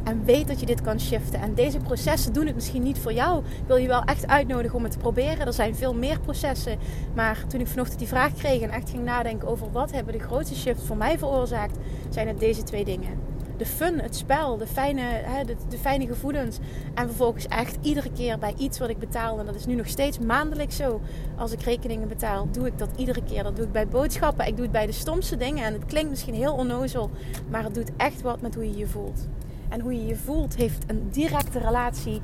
En 0.04 0.26
weet 0.26 0.48
dat 0.48 0.60
je 0.60 0.66
dit 0.66 0.82
kan 0.82 1.00
shiften. 1.00 1.42
En 1.42 1.54
deze 1.54 1.78
processen 1.78 2.34
doen 2.34 2.46
het 2.46 2.56
misschien 2.56 2.84
niet 2.84 3.00
voor 3.00 3.14
jou. 3.14 3.40
Ik 3.40 3.68
wil 3.68 3.76
je 3.76 3.88
wel 3.88 4.04
echt 4.04 4.28
uitnodigen 4.28 4.78
om 4.78 4.84
het 4.84 4.92
te 4.92 4.98
proberen. 4.98 5.48
Er 5.48 5.54
zijn 5.54 5.76
veel 5.76 5.94
meer 5.94 6.20
processen. 6.20 6.78
Maar 7.16 7.44
toen 7.48 7.60
ik 7.60 7.68
vanochtend 7.68 8.00
die 8.00 8.08
vraag 8.08 8.34
kreeg 8.34 8.62
en 8.62 8.70
echt 8.70 8.90
ging 8.90 9.04
nadenken 9.04 9.48
over 9.48 9.72
wat 9.72 9.92
hebben 9.92 10.14
de 10.14 10.20
grootste 10.20 10.56
shift 10.56 10.84
voor 10.84 10.98
mij 10.98 11.18
veroorzaakt, 11.18 11.78
zijn 12.10 12.28
het 12.28 12.40
deze 12.40 12.64
twee 12.64 12.86
dingen 12.86 13.29
de 13.60 13.66
fun, 13.66 14.00
het 14.00 14.16
spel, 14.16 14.58
de 14.58 14.68
fijne, 14.68 15.02
hè, 15.02 15.44
de, 15.44 15.56
de, 15.70 15.78
fijne 15.78 16.08
gevoelens. 16.08 16.58
En 16.94 17.08
vervolgens 17.08 17.48
echt 17.48 17.78
iedere 17.82 18.12
keer 18.12 18.40
bij 18.40 18.54
iets 18.58 18.80
wat 18.80 18.90
ik 18.90 18.98
betaal. 18.98 19.40
En 19.40 19.46
dat 19.46 19.56
is 19.56 19.66
nu 19.66 19.76
nog 19.76 19.88
steeds 19.88 20.20
maandelijks 20.20 20.76
zo. 20.76 21.02
Als 21.38 21.52
ik 21.52 21.62
rekeningen 21.62 22.08
betaal, 22.08 22.48
doe 22.52 22.68
ik 22.68 22.78
dat 22.78 22.90
iedere 22.96 23.24
keer. 23.24 23.44
Dat 23.44 23.56
doe 23.56 23.66
ik 23.66 23.72
bij 23.72 23.88
boodschappen. 23.88 24.48
Ik 24.48 24.56
doe 24.56 24.64
het 24.64 24.72
bij 24.72 24.86
de 24.86 24.92
stomste 24.92 25.38
dingen. 25.38 25.66
En 25.66 25.74
het 25.74 25.86
klinkt 25.86 26.10
misschien 26.10 26.34
heel 26.34 26.54
onnozel. 26.54 27.10
Maar 27.50 27.64
het 27.64 27.74
doet 27.74 27.92
echt 27.98 28.22
wat 28.22 28.42
met 28.42 28.56
hoe 28.56 28.66
je 28.66 28.78
je 28.78 28.88
voelt. 28.88 29.28
En 29.70 29.82
hoe 29.82 29.94
je 29.94 30.06
je 30.06 30.16
voelt 30.16 30.56
heeft 30.56 30.84
een 30.88 31.10
directe 31.12 31.60
relatie 31.60 32.22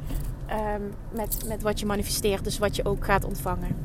um, 0.50 0.94
met, 1.12 1.44
met 1.48 1.62
wat 1.62 1.80
je 1.80 1.86
manifesteert. 1.86 2.44
Dus 2.44 2.58
wat 2.58 2.76
je 2.76 2.86
ook 2.86 3.06
gaat 3.06 3.26
ontvangen. 3.26 3.76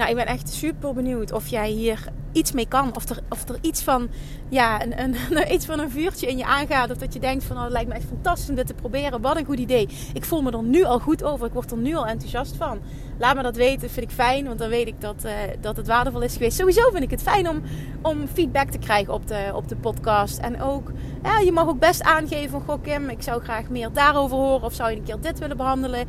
Nou, 0.00 0.12
ik 0.12 0.18
ben 0.18 0.26
echt 0.26 0.48
super 0.48 0.94
benieuwd 0.94 1.32
of 1.32 1.46
jij 1.46 1.70
hier 1.70 2.04
iets 2.32 2.52
mee 2.52 2.68
kan. 2.68 2.96
Of 2.96 3.08
er, 3.08 3.18
of 3.28 3.48
er 3.48 3.58
iets 3.60 3.82
van, 3.82 4.08
ja, 4.48 4.82
een, 4.82 5.00
een, 5.00 5.52
iets 5.54 5.66
van 5.66 5.78
een 5.78 5.90
vuurtje 5.90 6.26
in 6.26 6.36
je 6.36 6.44
aangaat. 6.44 6.90
Of 6.90 6.96
dat 6.96 7.12
je 7.12 7.20
denkt 7.20 7.44
van, 7.44 7.56
oh, 7.56 7.62
het 7.62 7.72
lijkt 7.72 7.88
me 7.88 7.94
echt 7.94 8.04
fantastisch 8.04 8.48
om 8.48 8.54
dit 8.54 8.66
te 8.66 8.74
proberen. 8.74 9.20
Wat 9.20 9.36
een 9.36 9.44
goed 9.44 9.58
idee. 9.58 9.88
Ik 10.12 10.24
voel 10.24 10.42
me 10.42 10.50
er 10.50 10.62
nu 10.62 10.84
al 10.84 10.98
goed 10.98 11.24
over. 11.24 11.46
Ik 11.46 11.52
word 11.52 11.70
er 11.70 11.76
nu 11.76 11.94
al 11.94 12.06
enthousiast 12.06 12.56
van. 12.56 12.80
Laat 13.18 13.36
me 13.36 13.42
dat 13.42 13.56
weten. 13.56 13.90
Vind 13.90 14.06
ik 14.06 14.12
fijn. 14.14 14.46
Want 14.46 14.58
dan 14.58 14.68
weet 14.68 14.86
ik 14.86 15.00
dat, 15.00 15.24
uh, 15.24 15.32
dat 15.60 15.76
het 15.76 15.86
waardevol 15.86 16.22
is 16.22 16.32
geweest. 16.32 16.58
Sowieso 16.58 16.90
vind 16.90 17.04
ik 17.04 17.10
het 17.10 17.22
fijn 17.22 17.48
om, 17.48 17.62
om 18.02 18.28
feedback 18.32 18.70
te 18.70 18.78
krijgen 18.78 19.14
op 19.14 19.26
de, 19.26 19.50
op 19.54 19.68
de 19.68 19.76
podcast. 19.76 20.38
En 20.38 20.62
ook, 20.62 20.92
ja, 21.22 21.38
je 21.38 21.52
mag 21.52 21.68
ook 21.68 21.78
best 21.78 22.02
aangeven 22.02 22.60
goh 22.60 22.82
Kim, 22.82 23.08
ik 23.08 23.22
zou 23.22 23.42
graag 23.42 23.68
meer 23.68 23.92
daarover 23.92 24.36
horen. 24.36 24.62
Of 24.62 24.74
zou 24.74 24.90
je 24.90 24.96
een 24.96 25.04
keer 25.04 25.20
dit 25.20 25.38
willen 25.38 25.56
behandelen. 25.56 26.06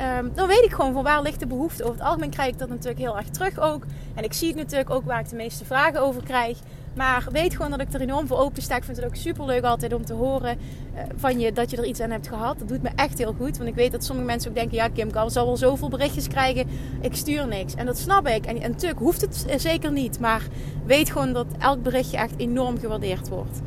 Um, 0.00 0.30
dan 0.34 0.46
weet 0.46 0.64
ik 0.64 0.72
gewoon 0.72 0.92
van 0.92 1.02
waar 1.02 1.22
ligt 1.22 1.40
de 1.40 1.46
behoefte. 1.46 1.82
Over 1.82 1.96
het 1.96 2.06
algemeen 2.06 2.30
krijg 2.30 2.48
ik 2.52 2.58
dat 2.58 2.68
natuurlijk 2.68 2.98
heel 2.98 3.16
erg 3.16 3.28
terug 3.28 3.58
ook. 3.58 3.84
En 4.14 4.24
ik 4.24 4.32
zie 4.32 4.48
het 4.48 4.56
natuurlijk 4.56 4.90
ook 4.90 5.04
waar 5.04 5.20
ik 5.20 5.28
de 5.28 5.36
meeste 5.36 5.64
vragen 5.64 6.00
over 6.00 6.22
krijg. 6.22 6.58
Maar 6.94 7.26
weet 7.32 7.56
gewoon 7.56 7.70
dat 7.70 7.80
ik 7.80 7.92
er 7.92 8.00
enorm 8.00 8.26
voor 8.26 8.38
open 8.38 8.62
sta. 8.62 8.76
Ik 8.76 8.84
vind 8.84 8.96
het 8.96 9.06
ook 9.06 9.14
super 9.14 9.44
leuk 9.44 9.64
altijd 9.64 9.94
om 9.94 10.04
te 10.04 10.12
horen 10.12 10.58
uh, 10.94 11.00
van 11.16 11.40
je 11.40 11.52
dat 11.52 11.70
je 11.70 11.76
er 11.76 11.84
iets 11.84 12.00
aan 12.00 12.10
hebt 12.10 12.28
gehad. 12.28 12.58
Dat 12.58 12.68
doet 12.68 12.82
me 12.82 12.90
echt 12.96 13.18
heel 13.18 13.34
goed. 13.38 13.56
Want 13.56 13.68
ik 13.68 13.74
weet 13.74 13.92
dat 13.92 14.04
sommige 14.04 14.26
mensen 14.26 14.50
ook 14.50 14.56
denken: 14.56 14.76
ja, 14.76 14.88
Kim 14.88 15.10
kan 15.10 15.30
zal 15.30 15.46
wel 15.46 15.56
zoveel 15.56 15.88
berichtjes 15.88 16.28
krijgen. 16.28 16.68
Ik 17.00 17.14
stuur 17.14 17.46
niks. 17.46 17.74
En 17.74 17.86
dat 17.86 17.98
snap 17.98 18.28
ik. 18.28 18.46
En, 18.46 18.60
en 18.60 18.70
natuurlijk 18.70 19.00
hoeft 19.00 19.20
het 19.20 19.44
zeker 19.56 19.92
niet. 19.92 20.20
Maar 20.20 20.42
weet 20.86 21.10
gewoon 21.10 21.32
dat 21.32 21.46
elk 21.58 21.82
berichtje 21.82 22.16
echt 22.16 22.34
enorm 22.36 22.78
gewaardeerd 22.78 23.28
wordt. 23.28 23.60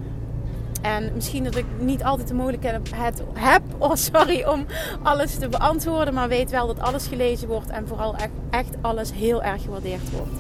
En 0.82 1.12
misschien 1.14 1.44
dat 1.44 1.56
ik 1.56 1.66
niet 1.80 2.04
altijd 2.04 2.28
de 2.28 2.34
mogelijkheid 2.34 3.22
heb 3.34 3.62
oh 3.78 3.96
sorry, 3.96 4.44
om 4.44 4.66
alles 5.04 5.36
te 5.36 5.50
beantwoorden. 5.50 6.14
Maar 6.14 6.28
weet 6.28 6.52
wel 6.52 6.68
dat 6.68 6.80
alles 6.80 7.08
gelezen 7.08 7.48
wordt 7.48 7.70
en 7.70 7.88
vooral 7.88 8.16
echt, 8.50 8.70
alles 8.82 9.14
heel 9.14 9.44
erg 9.44 9.62
gewaardeerd 9.62 10.12
wordt. 10.12 10.32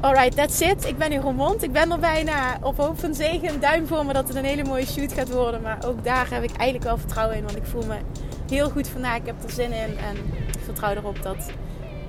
Alright, 0.00 0.36
that's 0.36 0.60
it. 0.60 0.86
Ik 0.86 0.98
ben 0.98 1.10
nu 1.10 1.18
rond. 1.18 1.62
Ik 1.62 1.72
ben 1.72 1.90
er 1.90 1.98
bijna 1.98 2.58
op 2.62 2.76
hoop 2.76 2.98
van 2.98 3.14
zegen. 3.14 3.48
Een 3.48 3.60
duim 3.60 3.86
voor 3.86 4.06
me 4.06 4.12
dat 4.12 4.28
het 4.28 4.36
een 4.36 4.44
hele 4.44 4.64
mooie 4.64 4.86
shoot 4.86 5.12
gaat 5.12 5.30
worden. 5.30 5.62
Maar 5.62 5.78
ook 5.86 6.04
daar 6.04 6.30
heb 6.30 6.42
ik 6.42 6.56
eigenlijk 6.56 6.84
wel 6.84 6.98
vertrouwen 6.98 7.36
in. 7.36 7.42
Want 7.42 7.56
ik 7.56 7.64
voel 7.64 7.86
me 7.86 7.96
heel 8.50 8.70
goed 8.70 8.88
vandaag. 8.88 9.16
Ik 9.16 9.26
heb 9.26 9.42
er 9.44 9.50
zin 9.50 9.72
in. 9.72 9.98
En 9.98 10.16
ik 10.46 10.58
vertrouw 10.64 10.94
erop 10.94 11.22
dat 11.22 11.50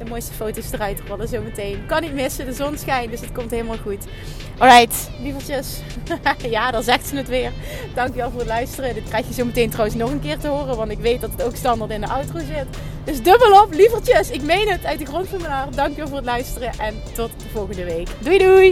de 0.04 0.10
mooiste 0.10 0.34
foto's 0.34 0.72
eruit 0.72 1.00
rollen 1.08 1.28
zo 1.28 1.42
meteen. 1.42 1.86
Kan 1.86 2.02
niet 2.02 2.14
missen, 2.14 2.46
de 2.46 2.54
zon 2.54 2.78
schijnt, 2.78 3.12
dus 3.12 3.20
het 3.20 3.32
komt 3.32 3.52
helemaal 3.52 3.78
goed. 3.78 4.06
Alright, 4.58 5.10
lievertjes. 5.22 5.80
ja, 6.50 6.72
dan 6.72 6.84
zegt 6.84 7.08
ze 7.08 7.16
het 7.16 7.28
weer. 7.28 7.52
Dankjewel 7.94 8.30
voor 8.30 8.40
het 8.40 8.48
luisteren. 8.48 8.94
Dit 8.94 9.04
krijg 9.04 9.28
je 9.28 9.34
zo 9.34 9.46
meteen 9.46 9.70
trouwens 9.70 9.96
nog 9.98 10.12
een 10.12 10.22
keer 10.22 10.38
te 10.38 10.48
horen, 10.48 10.76
want 10.76 10.92
ik 10.92 11.00
weet 11.00 11.22
dat 11.22 11.32
het 11.32 11.44
ook 11.44 11.56
standaard 11.56 11.92
in 11.92 12.02
de 12.02 12.08
outro 12.08 12.40
zit. 12.40 12.68
Dus 13.04 13.24
dubbel 13.24 13.62
op, 13.62 13.74
lievertjes. 13.74 14.30
Ik 14.30 14.42
meen 14.42 14.68
het 14.68 14.86
uit 14.86 15.00
de 15.00 15.06
grond 15.06 15.28
van 15.28 15.42
mijn 15.42 15.52
hart. 15.52 15.76
Dankjewel 15.76 16.08
voor 16.08 16.18
het 16.18 16.26
luisteren 16.26 16.72
en 16.80 16.96
tot 17.14 17.32
de 17.38 17.50
volgende 17.54 17.84
week. 17.84 18.08
Doei 18.20 18.38
doei! 18.38 18.72